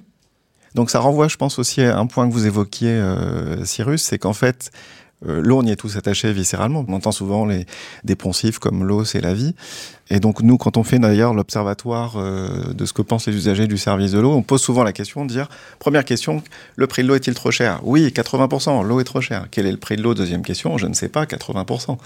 Donc 0.76 0.90
ça 0.90 1.00
renvoie, 1.00 1.28
je 1.28 1.38
pense, 1.38 1.60
aussi 1.60 1.82
à 1.82 1.98
un 1.98 2.06
point 2.06 2.28
que 2.28 2.34
vous 2.34 2.48
évoquiez, 2.48 2.90
euh, 2.90 3.64
Cyrus, 3.64 4.02
c'est 4.02 4.18
qu'en 4.18 4.34
fait, 4.34 4.72
euh, 5.28 5.42
l'eau, 5.42 5.60
on 5.60 5.66
y 5.66 5.72
est 5.72 5.76
tous 5.76 5.98
attachés 5.98 6.34
viscéralement. 6.34 6.86
On 6.88 6.94
entend 6.94 7.12
souvent 7.12 7.46
les, 7.46 7.66
des 8.04 8.18
comme 8.60 8.84
l'eau, 8.84 9.06
c'est 9.06 9.22
la 9.22 9.34
vie. 9.34 9.56
Et 10.10 10.20
donc 10.20 10.42
nous, 10.42 10.58
quand 10.58 10.78
on 10.78 10.84
fait 10.84 11.00
d'ailleurs 11.00 11.34
l'observatoire 11.34 12.18
euh, 12.18 12.74
de 12.74 12.86
ce 12.86 12.94
que 12.94 13.02
pensent 13.02 13.28
les 13.28 13.36
usagers 13.36 13.68
du 13.68 13.78
service 13.78 14.12
de 14.12 14.20
l'eau, 14.20 14.32
on 14.32 14.44
pose 14.44 14.62
souvent 14.62 14.84
la 14.84 14.94
question 14.94 15.26
de 15.26 15.30
dire, 15.30 15.48
première 15.80 16.06
question, 16.06 16.44
le 16.76 16.88
prix 16.88 17.04
de 17.04 17.08
l'eau 17.08 17.16
est-il 17.16 17.34
trop 17.34 17.52
cher? 17.52 17.80
Oui, 17.84 18.08
80%, 18.08 18.84
l'eau 18.84 19.00
est 19.00 19.06
trop 19.06 19.22
chère. 19.22 19.48
Quel 19.50 19.66
est 19.66 19.72
le 19.72 19.78
prix 19.78 19.96
de 19.96 20.04
l'eau? 20.04 20.14
Deuxième 20.14 20.44
question, 20.44 20.78
je 20.78 20.88
ne 20.88 20.94
sais 20.94 21.10
pas, 21.10 21.26
80%. 21.26 21.98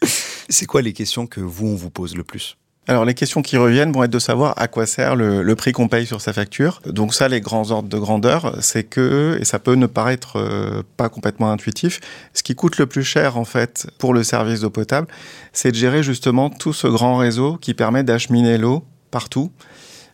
c'est 0.48 0.66
quoi 0.66 0.82
les 0.82 0.92
questions 0.92 1.26
que 1.26 1.40
vous, 1.40 1.66
on 1.66 1.74
vous 1.74 1.90
pose 1.90 2.16
le 2.16 2.24
plus? 2.24 2.56
Alors 2.88 3.04
les 3.04 3.12
questions 3.12 3.42
qui 3.42 3.58
reviennent 3.58 3.92
vont 3.92 4.02
être 4.02 4.10
de 4.10 4.18
savoir 4.18 4.54
à 4.56 4.66
quoi 4.66 4.86
sert 4.86 5.14
le, 5.14 5.54
prix 5.54 5.72
qu'on 5.72 5.88
paye 5.88 6.06
sur 6.06 6.22
sa 6.22 6.32
facture. 6.32 6.80
Donc 6.86 7.12
ça, 7.12 7.28
les 7.28 7.42
grands 7.42 7.70
ordres 7.70 7.88
de 7.88 7.98
grandeur, 7.98 8.56
c'est 8.60 8.82
que, 8.82 9.36
et 9.38 9.44
ça 9.44 9.58
peut 9.58 9.74
ne 9.74 9.86
paraître 9.86 10.36
euh, 10.36 10.82
pas 10.96 11.10
complètement 11.10 11.50
intuitif, 11.50 12.00
ce 12.32 12.42
qui 12.42 12.54
coûte 12.54 12.78
le 12.78 12.86
plus 12.86 13.04
cher 13.04 13.36
en 13.36 13.44
fait 13.44 13.88
pour 13.98 14.14
le 14.14 14.22
service 14.22 14.60
d'eau 14.60 14.70
potable, 14.70 15.06
c'est 15.52 15.70
de 15.70 15.76
gérer 15.76 16.02
justement 16.02 16.48
tout 16.48 16.72
ce 16.72 16.86
grand 16.86 17.16
réseau 17.16 17.58
qui 17.58 17.74
permet 17.74 18.04
d'acheminer 18.04 18.56
l'eau 18.56 18.84
partout 19.10 19.52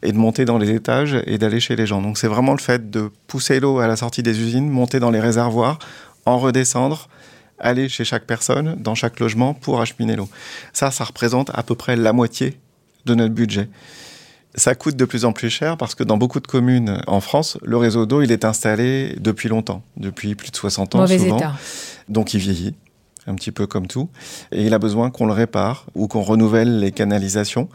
et 0.03 0.11
de 0.11 0.19
monter 0.19 0.45
dans 0.45 0.59
les 0.59 0.71
étages 0.71 1.17
et 1.27 1.39
d'aller 1.39 1.61
chez 1.61 1.77
les 1.77 1.87
gens. 1.87 2.03
Donc 2.03 2.19
c'est 2.19 2.29
vraiment 2.29 2.53
le 2.53 2.59
fait 2.59 2.91
de 2.91 3.09
pousser 3.29 3.61
l'eau 3.61 3.79
à 3.79 3.87
la 3.87 3.95
sortie 3.95 4.25
des 4.25 4.41
usines, 4.41 4.69
monter 4.69 4.99
dans 4.99 5.13
les 5.13 5.21
réservoirs, 5.21 5.79
en 6.27 6.39
redescendre, 6.39 7.09
aller 7.61 7.89
chez 7.89 8.05
chaque 8.05 8.25
personne, 8.25 8.75
dans 8.81 8.97
chaque 8.97 9.21
logement, 9.21 9.55
pour 9.55 9.81
acheminer 9.81 10.17
l'eau. 10.17 10.29
Ça, 10.73 10.91
ça 10.91 11.05
représente 11.05 11.53
à 11.55 11.63
peu 11.63 11.77
près 11.77 11.95
la 11.95 12.13
moitié 12.13 12.59
de 13.07 13.15
notre 13.15 13.35
budget. 13.35 13.69
Ça 14.57 14.75
coûte 14.77 14.95
de 14.97 15.05
plus 15.05 15.25
en 15.25 15.33
plus 15.33 15.51
cher 15.51 15.77
parce 15.77 15.95
que 15.97 16.05
dans 16.05 16.17
beaucoup 16.17 16.39
de 16.39 16.47
communes 16.47 17.03
en 17.09 17.21
France, 17.21 17.59
le 17.63 17.77
réseau 17.77 18.07
d'eau, 18.07 18.23
il 18.23 18.31
est 18.31 18.45
installé 18.45 19.17
depuis 19.19 19.49
longtemps, 19.49 19.83
depuis 19.97 20.37
plus 20.37 20.51
de 20.51 20.57
60 20.57 20.95
ans 20.95 20.99
Mauvais 20.99 21.19
souvent. 21.19 21.39
état. 21.39 21.55
Donc 22.09 22.35
il 22.35 22.39
vieillit, 22.41 22.75
un 23.27 23.35
petit 23.35 23.51
peu 23.51 23.67
comme 23.67 23.89
tout. 23.89 24.09
Et 24.53 24.65
il 24.65 24.73
a 24.73 24.79
besoin 24.79 25.11
qu'on 25.11 25.27
le 25.27 25.33
répare 25.33 25.87
ou 25.97 26.07
qu'on 26.07 26.23
renouvelle 26.23 26.79
les 26.79 26.93
canalisations. 26.93 27.69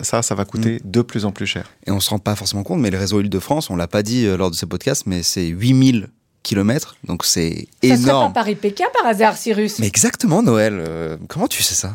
Ça, 0.00 0.22
ça 0.22 0.34
va 0.34 0.44
coûter 0.44 0.80
de 0.84 1.02
plus 1.02 1.24
en 1.24 1.30
plus 1.30 1.46
cher. 1.46 1.70
Et 1.86 1.92
on 1.92 2.00
se 2.00 2.10
rend 2.10 2.18
pas 2.18 2.34
forcément 2.34 2.64
compte, 2.64 2.80
mais 2.80 2.90
le 2.90 2.98
réseau 2.98 3.20
Île-de-France, 3.20 3.70
on 3.70 3.76
l'a 3.76 3.86
pas 3.86 4.02
dit 4.02 4.26
euh, 4.26 4.36
lors 4.36 4.50
de 4.50 4.56
ce 4.56 4.66
podcast, 4.66 5.04
mais 5.06 5.22
c'est 5.22 5.46
8000 5.46 6.08
kilomètres, 6.42 6.96
donc 7.04 7.24
c'est 7.24 7.68
Ça 7.82 7.88
serait 7.90 7.96
pas 7.96 8.02
énorme. 8.02 8.32
Paris-Pékin 8.32 8.86
par 8.92 9.06
hasard, 9.06 9.36
Cyrus? 9.36 9.78
Mais 9.78 9.86
exactement, 9.86 10.42
Noël. 10.42 10.74
euh, 10.78 11.16
comment 11.28 11.46
tu 11.46 11.62
sais 11.62 11.74
ça? 11.76 11.94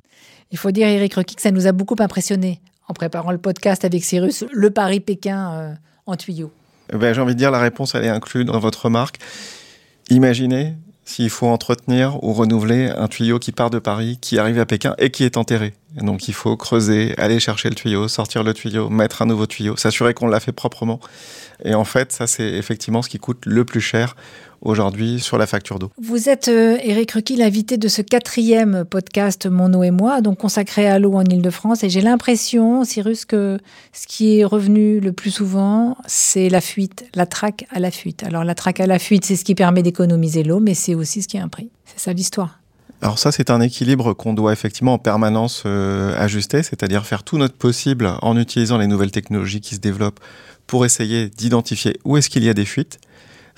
Il 0.51 0.57
faut 0.57 0.71
dire, 0.71 0.87
Eric 0.87 1.13
Requi, 1.13 1.35
que 1.35 1.41
ça 1.41 1.51
nous 1.51 1.67
a 1.67 1.71
beaucoup 1.73 1.95
impressionné 1.99 2.59
en 2.89 2.93
préparant 2.93 3.31
le 3.31 3.37
podcast 3.37 3.85
avec 3.85 4.03
Cyrus, 4.03 4.43
le 4.51 4.71
Paris-Pékin 4.71 5.51
euh, 5.53 5.73
en 6.07 6.17
tuyau. 6.17 6.51
Eh 6.91 6.97
ben, 6.97 7.13
J'ai 7.13 7.21
envie 7.21 7.35
de 7.35 7.39
dire, 7.39 7.51
la 7.51 7.59
réponse, 7.59 7.95
elle 7.95 8.03
est 8.03 8.09
inclue 8.09 8.43
dans 8.43 8.59
votre 8.59 8.85
remarque. 8.85 9.19
Imaginez 10.09 10.73
s'il 11.05 11.31
faut 11.31 11.47
entretenir 11.47 12.23
ou 12.23 12.33
renouveler 12.33 12.87
un 12.95 13.07
tuyau 13.07 13.39
qui 13.39 13.51
part 13.51 13.71
de 13.71 13.79
Paris, 13.79 14.19
qui 14.21 14.37
arrive 14.37 14.59
à 14.59 14.67
Pékin 14.67 14.93
et 14.99 15.09
qui 15.09 15.23
est 15.23 15.37
enterré. 15.37 15.73
Donc 15.95 16.27
il 16.27 16.35
faut 16.35 16.55
creuser, 16.55 17.15
aller 17.17 17.39
chercher 17.39 17.69
le 17.69 17.75
tuyau, 17.75 18.07
sortir 18.07 18.43
le 18.43 18.53
tuyau, 18.53 18.89
mettre 18.89 19.23
un 19.23 19.25
nouveau 19.25 19.47
tuyau, 19.47 19.75
s'assurer 19.75 20.13
qu'on 20.13 20.27
l'a 20.27 20.39
fait 20.39 20.51
proprement. 20.51 20.99
Et 21.65 21.73
en 21.73 21.83
fait, 21.83 22.11
ça 22.11 22.27
c'est 22.27 22.47
effectivement 22.47 23.01
ce 23.01 23.09
qui 23.09 23.17
coûte 23.17 23.43
le 23.47 23.65
plus 23.65 23.81
cher 23.81 24.15
aujourd'hui 24.61 25.19
sur 25.19 25.37
la 25.37 25.47
facture 25.47 25.79
d'eau. 25.79 25.91
Vous 26.01 26.29
êtes, 26.29 26.47
euh, 26.47 26.77
Eric 26.83 27.11
Requi, 27.11 27.35
l'invité 27.35 27.77
de 27.77 27.87
ce 27.87 28.01
quatrième 28.01 28.85
podcast 28.85 29.47
Mon 29.47 29.73
eau 29.73 29.83
et 29.83 29.91
moi, 29.91 30.21
donc 30.21 30.39
consacré 30.39 30.87
à 30.87 30.99
l'eau 30.99 31.13
en 31.13 31.23
Ile-de-France. 31.23 31.83
Et 31.83 31.89
j'ai 31.89 32.01
l'impression, 32.01 32.83
Cyrus, 32.83 33.25
que 33.25 33.59
ce 33.93 34.07
qui 34.07 34.39
est 34.39 34.45
revenu 34.45 34.99
le 34.99 35.11
plus 35.11 35.31
souvent, 35.31 35.97
c'est 36.07 36.49
la 36.49 36.61
fuite, 36.61 37.05
la 37.15 37.25
traque 37.25 37.65
à 37.71 37.79
la 37.79 37.91
fuite. 37.91 38.23
Alors 38.23 38.43
la 38.43 38.55
traque 38.55 38.79
à 38.79 38.87
la 38.87 38.99
fuite, 38.99 39.25
c'est 39.25 39.35
ce 39.35 39.45
qui 39.45 39.55
permet 39.55 39.83
d'économiser 39.83 40.43
l'eau, 40.43 40.59
mais 40.59 40.73
c'est 40.73 40.95
aussi 40.95 41.21
ce 41.21 41.27
qui 41.27 41.37
a 41.37 41.43
un 41.43 41.49
prix. 41.49 41.69
C'est 41.85 41.99
ça 41.99 42.13
l'histoire. 42.13 42.59
Alors 43.01 43.17
ça, 43.17 43.31
c'est 43.31 43.49
un 43.49 43.61
équilibre 43.61 44.13
qu'on 44.13 44.33
doit 44.33 44.51
effectivement 44.51 44.93
en 44.93 44.97
permanence 44.97 45.63
euh, 45.65 46.13
ajuster, 46.17 46.63
c'est-à-dire 46.63 47.05
faire 47.05 47.23
tout 47.23 47.37
notre 47.37 47.55
possible 47.55 48.11
en 48.21 48.37
utilisant 48.37 48.77
les 48.77 48.87
nouvelles 48.87 49.11
technologies 49.11 49.61
qui 49.61 49.75
se 49.75 49.79
développent 49.79 50.19
pour 50.67 50.85
essayer 50.85 51.29
d'identifier 51.29 51.97
où 52.03 52.17
est-ce 52.17 52.29
qu'il 52.29 52.43
y 52.43 52.49
a 52.49 52.53
des 52.53 52.65
fuites. 52.65 52.99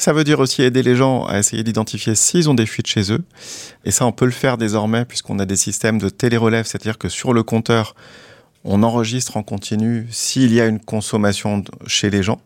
Ça 0.02 0.14
veut 0.14 0.24
dire 0.24 0.40
aussi 0.40 0.64
aider 0.64 0.82
les 0.82 0.96
gens 0.96 1.26
à 1.26 1.38
essayer 1.38 1.62
d'identifier 1.62 2.16
s'ils 2.16 2.50
ont 2.50 2.56
des 2.56 2.66
fuites 2.66 2.88
chez 2.88 3.14
eux. 3.14 3.24
Et 3.86 3.92
ça, 3.92 4.08
on 4.08 4.12
peut 4.12 4.26
le 4.26 4.32
faire 4.32 4.58
désormais 4.58 5.06
puisqu'on 5.06 5.38
a 5.38 5.46
des 5.46 5.56
systèmes 5.56 6.00
de 6.00 6.10
télérelève, 6.10 6.66
c'est-à-dire 6.66 6.98
que 6.98 7.08
sur 7.08 7.34
le 7.34 7.44
compteur, 7.44 7.94
on 8.64 8.82
enregistre 8.82 9.38
en 9.38 9.44
continu 9.44 10.08
s'il 10.10 10.54
y 10.54 10.60
a 10.60 10.66
une 10.66 10.80
consommation 10.80 11.64
chez 11.86 12.10
les 12.10 12.24
gens. 12.24 12.42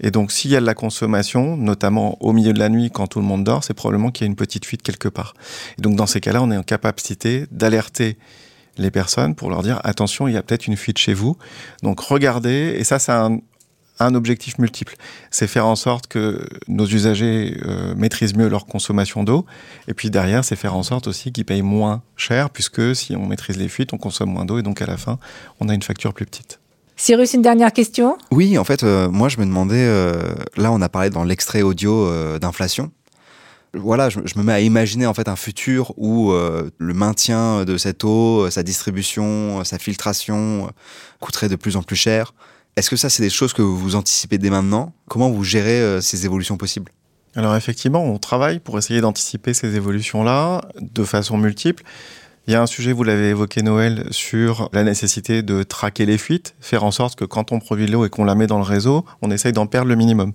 Et 0.00 0.10
donc, 0.10 0.30
s'il 0.30 0.50
y 0.50 0.56
a 0.56 0.60
de 0.60 0.66
la 0.66 0.74
consommation, 0.74 1.56
notamment 1.56 2.22
au 2.22 2.34
milieu 2.34 2.52
de 2.52 2.58
la 2.58 2.68
nuit 2.68 2.90
quand 2.90 3.06
tout 3.06 3.20
le 3.20 3.24
monde 3.24 3.42
dort, 3.42 3.64
c'est 3.64 3.72
probablement 3.72 4.10
qu'il 4.10 4.26
y 4.26 4.28
a 4.28 4.30
une 4.30 4.36
petite 4.36 4.66
fuite 4.66 4.82
quelque 4.82 5.08
part. 5.08 5.32
Et 5.78 5.80
donc, 5.80 5.96
dans 5.96 6.06
ces 6.06 6.20
cas-là, 6.20 6.42
on 6.42 6.50
est 6.50 6.58
en 6.58 6.62
capacité 6.62 7.46
d'alerter 7.50 8.18
les 8.76 8.90
personnes 8.90 9.34
pour 9.34 9.48
leur 9.48 9.62
dire 9.62 9.80
attention, 9.82 10.28
il 10.28 10.34
y 10.34 10.36
a 10.36 10.42
peut-être 10.42 10.66
une 10.66 10.76
fuite 10.76 10.98
chez 10.98 11.14
vous. 11.14 11.38
Donc, 11.82 12.00
regardez. 12.00 12.76
Et 12.76 12.84
ça, 12.84 12.98
c'est 12.98 13.12
un, 13.12 13.38
un 14.00 14.14
objectif 14.14 14.58
multiple. 14.58 14.96
C'est 15.30 15.46
faire 15.46 15.66
en 15.66 15.76
sorte 15.76 16.06
que 16.06 16.46
nos 16.68 16.86
usagers 16.86 17.58
euh, 17.64 17.94
maîtrisent 17.96 18.36
mieux 18.36 18.48
leur 18.48 18.66
consommation 18.66 19.24
d'eau. 19.24 19.46
Et 19.88 19.94
puis 19.94 20.10
derrière, 20.10 20.44
c'est 20.44 20.56
faire 20.56 20.76
en 20.76 20.82
sorte 20.82 21.06
aussi 21.08 21.32
qu'ils 21.32 21.44
payent 21.44 21.62
moins 21.62 22.02
cher, 22.16 22.50
puisque 22.50 22.94
si 22.94 23.16
on 23.16 23.26
maîtrise 23.26 23.56
les 23.56 23.68
fuites, 23.68 23.92
on 23.92 23.98
consomme 23.98 24.30
moins 24.30 24.44
d'eau. 24.44 24.58
Et 24.58 24.62
donc, 24.62 24.82
à 24.82 24.86
la 24.86 24.96
fin, 24.96 25.18
on 25.60 25.68
a 25.68 25.74
une 25.74 25.82
facture 25.82 26.12
plus 26.14 26.26
petite. 26.26 26.60
Cyrus, 26.96 27.32
une 27.34 27.42
dernière 27.42 27.72
question? 27.72 28.18
Oui, 28.32 28.58
en 28.58 28.64
fait, 28.64 28.82
euh, 28.82 29.08
moi, 29.08 29.28
je 29.28 29.38
me 29.38 29.44
demandais. 29.44 29.76
euh, 29.86 30.34
là, 30.56 30.72
on 30.72 30.80
a 30.82 30.88
parlé 30.88 31.10
dans 31.10 31.22
l'extrait 31.22 31.62
audio 31.62 32.06
euh, 32.06 32.38
d'inflation. 32.40 32.90
Voilà, 33.74 34.08
je, 34.08 34.18
je 34.24 34.38
me 34.38 34.42
mets 34.42 34.54
à 34.54 34.60
imaginer 34.60 35.06
en 35.06 35.12
fait 35.12 35.28
un 35.28 35.36
futur 35.36 35.92
où 35.96 36.32
euh, 36.32 36.70
le 36.78 36.94
maintien 36.94 37.64
de 37.64 37.76
cette 37.76 38.02
eau, 38.02 38.48
sa 38.50 38.62
distribution, 38.62 39.62
sa 39.62 39.78
filtration 39.78 40.66
euh, 40.66 40.70
coûterait 41.20 41.48
de 41.50 41.56
plus 41.56 41.76
en 41.76 41.82
plus 41.82 41.94
cher. 41.94 42.32
Est-ce 42.78 42.90
que 42.90 42.96
ça, 42.96 43.10
c'est 43.10 43.24
des 43.24 43.30
choses 43.30 43.52
que 43.52 43.60
vous 43.60 43.96
anticipez 43.96 44.38
dès 44.38 44.50
maintenant? 44.50 44.92
Comment 45.08 45.30
vous 45.30 45.42
gérez 45.42 45.80
euh, 45.80 46.00
ces 46.00 46.26
évolutions 46.26 46.56
possibles? 46.56 46.92
Alors 47.34 47.56
effectivement, 47.56 48.04
on 48.04 48.18
travaille 48.18 48.60
pour 48.60 48.78
essayer 48.78 49.00
d'anticiper 49.00 49.52
ces 49.52 49.74
évolutions-là 49.74 50.60
de 50.80 51.02
façon 51.02 51.38
multiple. 51.38 51.82
Il 52.46 52.52
y 52.52 52.54
a 52.54 52.62
un 52.62 52.66
sujet, 52.66 52.92
vous 52.92 53.02
l'avez 53.02 53.30
évoqué 53.30 53.62
Noël, 53.62 54.06
sur 54.12 54.70
la 54.72 54.84
nécessité 54.84 55.42
de 55.42 55.64
traquer 55.64 56.06
les 56.06 56.18
fuites, 56.18 56.54
faire 56.60 56.84
en 56.84 56.92
sorte 56.92 57.18
que 57.18 57.24
quand 57.24 57.50
on 57.50 57.58
produit 57.58 57.86
de 57.86 57.90
l'eau 57.90 58.04
et 58.06 58.10
qu'on 58.10 58.24
la 58.24 58.36
met 58.36 58.46
dans 58.46 58.58
le 58.58 58.64
réseau, 58.64 59.04
on 59.22 59.32
essaye 59.32 59.52
d'en 59.52 59.66
perdre 59.66 59.88
le 59.88 59.96
minimum. 59.96 60.32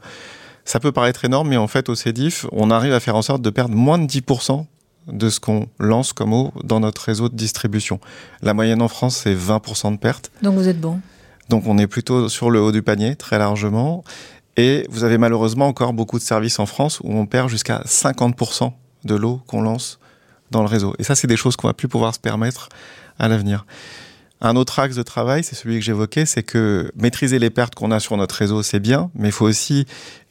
Ça 0.66 0.82
peut 0.82 0.92
paraître 0.92 1.24
énorme, 1.24 1.48
mais 1.48 1.58
en 1.58 1.70
fait 1.70 1.88
au 1.88 1.96
CEDIF, 1.96 2.46
on 2.52 2.72
arrive 2.72 2.92
à 2.92 3.00
faire 3.00 3.16
en 3.16 3.22
sorte 3.22 3.42
de 3.42 3.52
perdre 3.52 3.74
moins 3.74 4.00
de 4.00 4.06
10% 4.06 4.66
de 5.08 5.30
ce 5.30 5.40
qu'on 5.40 5.68
lance 5.80 6.12
comme 6.12 6.34
eau 6.34 6.52
dans 6.62 6.82
notre 6.82 7.04
réseau 7.04 7.30
de 7.30 7.36
distribution. 7.38 8.02
La 8.42 8.54
moyenne 8.54 8.82
en 8.82 8.90
France, 8.90 9.22
c'est 9.24 9.34
20% 9.34 9.94
de 9.94 9.98
perte. 9.98 10.30
Donc 10.42 10.56
vous 10.56 10.68
êtes 10.68 10.82
bon? 10.82 11.00
Donc 11.50 11.68
on 11.68 11.78
est 11.78 11.88
plutôt 11.88 12.30
sur 12.30 12.50
le 12.50 12.62
haut 12.62 12.72
du 12.72 12.82
panier, 12.82 13.16
très 13.16 13.38
largement. 13.38 14.04
Et 14.56 14.86
vous 14.90 15.04
avez 15.04 15.18
malheureusement 15.18 15.68
encore 15.68 15.94
beaucoup 15.94 16.20
de 16.20 16.24
services 16.24 16.60
en 16.60 16.66
France 16.66 17.00
où 17.04 17.12
on 17.12 17.26
perd 17.26 17.50
jusqu'à 17.50 17.82
50% 17.86 18.72
de 19.04 19.16
l'eau 19.16 19.42
qu'on 19.48 19.62
lance 19.62 20.00
dans 20.52 20.62
le 20.62 20.68
réseau. 20.68 20.94
Et 21.00 21.04
ça, 21.04 21.16
c'est 21.16 21.28
des 21.28 21.38
choses 21.38 21.56
qu'on 21.56 21.68
va 21.68 21.74
plus 21.74 21.88
pouvoir 21.88 22.14
se 22.14 22.20
permettre 22.20 22.70
à 23.20 23.28
l'avenir. 23.28 23.66
Un 24.42 24.56
autre 24.56 24.80
axe 24.80 24.96
de 24.96 25.04
travail, 25.04 25.44
c'est 25.44 25.56
celui 25.56 25.80
que 25.80 25.86
j'évoquais, 25.86 26.26
c'est 26.26 26.44
que 26.44 26.92
maîtriser 26.96 27.40
les 27.40 27.50
pertes 27.50 27.76
qu'on 27.76 27.92
a 27.92 28.00
sur 28.00 28.18
notre 28.18 28.36
réseau, 28.36 28.62
c'est 28.62 28.80
bien, 28.80 29.10
mais 29.16 29.30
il 29.30 29.32
faut 29.32 29.46
aussi 29.46 29.86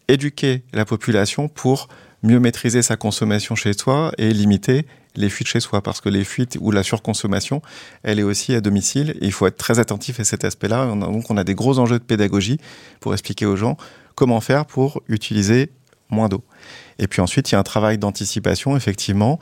éduquer 0.08 0.62
la 0.72 0.84
population 0.84 1.48
pour 1.48 1.88
mieux 2.22 2.40
maîtriser 2.40 2.82
sa 2.82 2.96
consommation 2.96 3.54
chez 3.54 3.72
soi 3.72 4.12
et 4.18 4.32
limiter 4.32 4.86
les 5.14 5.28
fuites 5.28 5.48
chez 5.48 5.60
soi, 5.60 5.82
parce 5.82 6.00
que 6.00 6.08
les 6.08 6.24
fuites 6.24 6.56
ou 6.60 6.70
la 6.70 6.82
surconsommation, 6.82 7.60
elle 8.02 8.18
est 8.18 8.22
aussi 8.22 8.54
à 8.54 8.60
domicile, 8.60 9.16
il 9.20 9.32
faut 9.32 9.46
être 9.46 9.58
très 9.58 9.78
attentif 9.78 10.20
à 10.20 10.24
cet 10.24 10.44
aspect-là. 10.44 10.86
Donc 10.94 11.30
on 11.30 11.36
a 11.36 11.44
des 11.44 11.54
gros 11.54 11.78
enjeux 11.78 11.98
de 11.98 12.04
pédagogie 12.04 12.58
pour 13.00 13.12
expliquer 13.12 13.46
aux 13.46 13.56
gens 13.56 13.76
comment 14.14 14.40
faire 14.40 14.64
pour 14.64 15.02
utiliser 15.08 15.70
moins 16.08 16.28
d'eau. 16.28 16.44
Et 16.98 17.08
puis 17.08 17.20
ensuite, 17.20 17.50
il 17.50 17.54
y 17.54 17.56
a 17.56 17.58
un 17.58 17.64
travail 17.64 17.98
d'anticipation, 17.98 18.76
effectivement, 18.76 19.38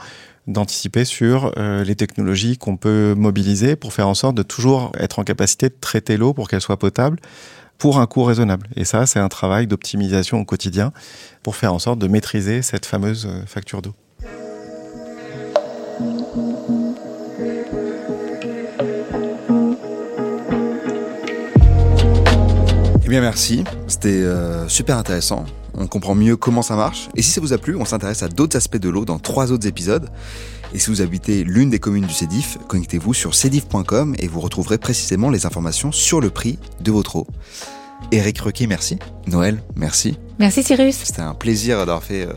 d'anticiper 0.47 1.05
sur 1.05 1.53
euh, 1.59 1.85
les 1.85 1.95
technologies 1.95 2.57
qu'on 2.57 2.77
peut 2.77 3.15
mobiliser 3.17 3.77
pour 3.77 3.93
faire 3.93 4.09
en 4.09 4.15
sorte 4.15 4.35
de 4.35 4.43
toujours 4.43 4.93
être 4.99 5.19
en 5.19 5.25
capacité 5.25 5.69
de 5.69 5.75
traiter 5.81 6.17
l'eau 6.17 6.33
pour 6.33 6.49
qu'elle 6.49 6.61
soit 6.61 6.79
potable 6.79 7.19
pour 7.81 7.99
un 7.99 8.07
coût 8.07 8.23
raisonnable. 8.23 8.69
Et 8.77 8.85
ça, 8.85 9.07
c'est 9.07 9.19
un 9.19 9.29
travail 9.29 9.67
d'optimisation 9.67 10.39
au 10.39 10.45
quotidien 10.45 10.93
pour 11.43 11.57
faire 11.57 11.73
en 11.73 11.79
sorte 11.79 11.99
de 11.99 12.07
maîtriser 12.07 12.63
cette 12.63 12.87
fameuse 12.87 13.27
euh, 13.27 13.45
facture 13.47 13.83
d'eau. 13.83 13.95
Eh 23.03 23.09
bien, 23.09 23.23
merci. 23.23 23.65
C'était 23.89 24.09
euh, 24.09 24.69
super 24.69 24.99
intéressant. 24.99 25.47
On 25.81 25.87
comprend 25.87 26.15
mieux 26.15 26.37
comment 26.37 26.61
ça 26.61 26.77
marche. 26.77 27.09
Et 27.17 27.23
si 27.23 27.31
ça 27.31 27.41
vous 27.41 27.55
a 27.55 27.59
plu, 27.59 27.75
on 27.75 27.87
s'intéresse 27.87 28.23
à 28.23 28.29
d'autres 28.29 28.55
aspects 28.55 28.77
de 28.77 28.91
l'eau 28.91 29.07
dans 29.07 29.19
trois 29.19 29.51
autres 29.51 29.67
épisodes. 29.67 30.11
Et 30.75 30.79
si 30.79 30.91
vous 30.91 31.01
habitez 31.01 31.43
l'une 31.43 31.71
des 31.71 31.79
communes 31.79 32.05
du 32.05 32.13
CEDIF, 32.13 32.59
connectez-vous 32.69 33.15
sur 33.15 33.35
cedif.com 33.35 34.15
et 34.19 34.29
vous 34.29 34.41
retrouverez 34.41 34.77
précisément 34.77 35.31
les 35.31 35.47
informations 35.47 35.91
sur 35.91 36.21
le 36.21 36.29
prix 36.29 36.59
de 36.83 36.93
votre 36.93 37.17
eau. 37.17 37.27
Eric 38.13 38.41
Requet, 38.41 38.67
merci. 38.67 38.99
Noël, 39.27 39.63
merci. 39.75 40.19
Merci 40.39 40.63
Cyrus. 40.63 40.97
C'était 40.97 41.23
un 41.23 41.35
plaisir 41.35 41.79
d'avoir 41.79 42.03
fait 42.03 42.27
euh, 42.27 42.33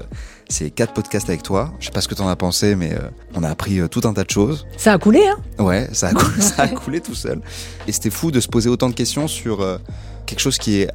ces 0.47 0.71
quatre 0.71 0.93
podcasts 0.93 1.27
avec 1.27 1.43
toi. 1.43 1.73
Je 1.79 1.85
sais 1.85 1.91
pas 1.91 2.01
ce 2.01 2.07
que 2.07 2.15
t'en 2.15 2.29
as 2.29 2.35
pensé, 2.37 2.75
mais 2.75 2.93
euh, 2.93 3.09
on 3.35 3.43
a 3.43 3.49
appris 3.49 3.81
euh, 3.81 3.89
tout 3.89 4.01
un 4.05 4.13
tas 4.13 4.23
de 4.23 4.29
choses. 4.29 4.65
Ça 4.77 4.93
a 4.93 4.97
coulé, 4.97 5.21
hein 5.27 5.63
Ouais, 5.63 5.89
ça 5.91 6.07
a, 6.07 6.13
coulé, 6.13 6.41
ça 6.41 6.63
a 6.63 6.67
coulé 6.69 7.01
tout 7.01 7.15
seul. 7.15 7.41
Et 7.87 7.91
c'était 7.91 8.09
fou 8.09 8.31
de 8.31 8.39
se 8.39 8.47
poser 8.47 8.69
autant 8.69 8.87
de 8.87 8.95
questions 8.95 9.27
sur 9.27 9.65
quelque 10.25 10.39
chose 10.39 10.57
qui 10.57 10.79
est 10.79 10.89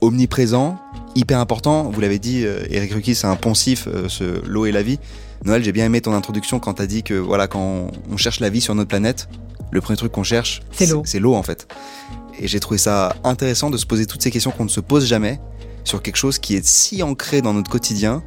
omniprésent, 0.00 0.78
hyper 1.14 1.38
important. 1.38 1.90
Vous 1.90 2.00
l'avez 2.00 2.18
dit, 2.18 2.44
euh, 2.44 2.64
Eric 2.70 2.92
Rucky, 2.92 3.14
c'est 3.14 3.26
un 3.26 3.36
poncif, 3.36 3.88
euh, 3.88 4.08
ce 4.08 4.44
l'eau 4.46 4.66
et 4.66 4.72
la 4.72 4.82
vie. 4.82 4.98
Noël, 5.44 5.62
j'ai 5.62 5.72
bien 5.72 5.84
aimé 5.84 6.00
ton 6.00 6.14
introduction 6.14 6.58
quand 6.58 6.74
tu 6.74 6.82
as 6.82 6.86
dit 6.86 7.02
que 7.02 7.14
voilà, 7.14 7.46
quand 7.46 7.90
on 8.10 8.16
cherche 8.16 8.40
la 8.40 8.50
vie 8.50 8.60
sur 8.60 8.74
notre 8.74 8.88
planète, 8.88 9.28
le 9.70 9.80
premier 9.80 9.96
truc 9.96 10.12
qu'on 10.12 10.24
cherche, 10.24 10.62
C'est 10.72 10.86
l'eau. 10.86 11.02
C'est 11.04 11.20
l'eau 11.20 11.34
en 11.34 11.42
fait. 11.42 11.68
Et 12.40 12.48
j'ai 12.48 12.60
trouvé 12.60 12.78
ça 12.78 13.14
intéressant 13.24 13.70
de 13.70 13.76
se 13.76 13.86
poser 13.86 14.06
toutes 14.06 14.22
ces 14.22 14.30
questions 14.30 14.50
qu'on 14.50 14.64
ne 14.64 14.70
se 14.70 14.80
pose 14.80 15.06
jamais 15.06 15.40
sur 15.84 16.02
quelque 16.02 16.16
chose 16.16 16.38
qui 16.38 16.54
est 16.54 16.64
si 16.64 17.02
ancré 17.02 17.42
dans 17.42 17.54
notre 17.54 17.70
quotidien 17.70 18.22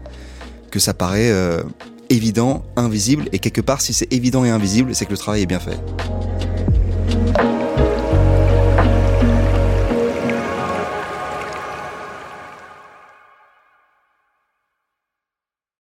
que 0.70 0.80
ça 0.80 0.94
paraît 0.94 1.32
euh, 1.32 1.64
évident, 2.10 2.64
invisible. 2.76 3.30
Et 3.32 3.40
quelque 3.40 3.62
part, 3.62 3.82
si 3.82 3.94
c'est 3.94 4.12
évident 4.12 4.46
et 4.46 4.50
invisible, 4.50 4.96
c'est 4.96 5.06
que 5.06 5.12
le 5.12 5.18
travail 5.18 5.44
est 5.44 5.48
bien 5.48 5.60
fait. 5.60 5.80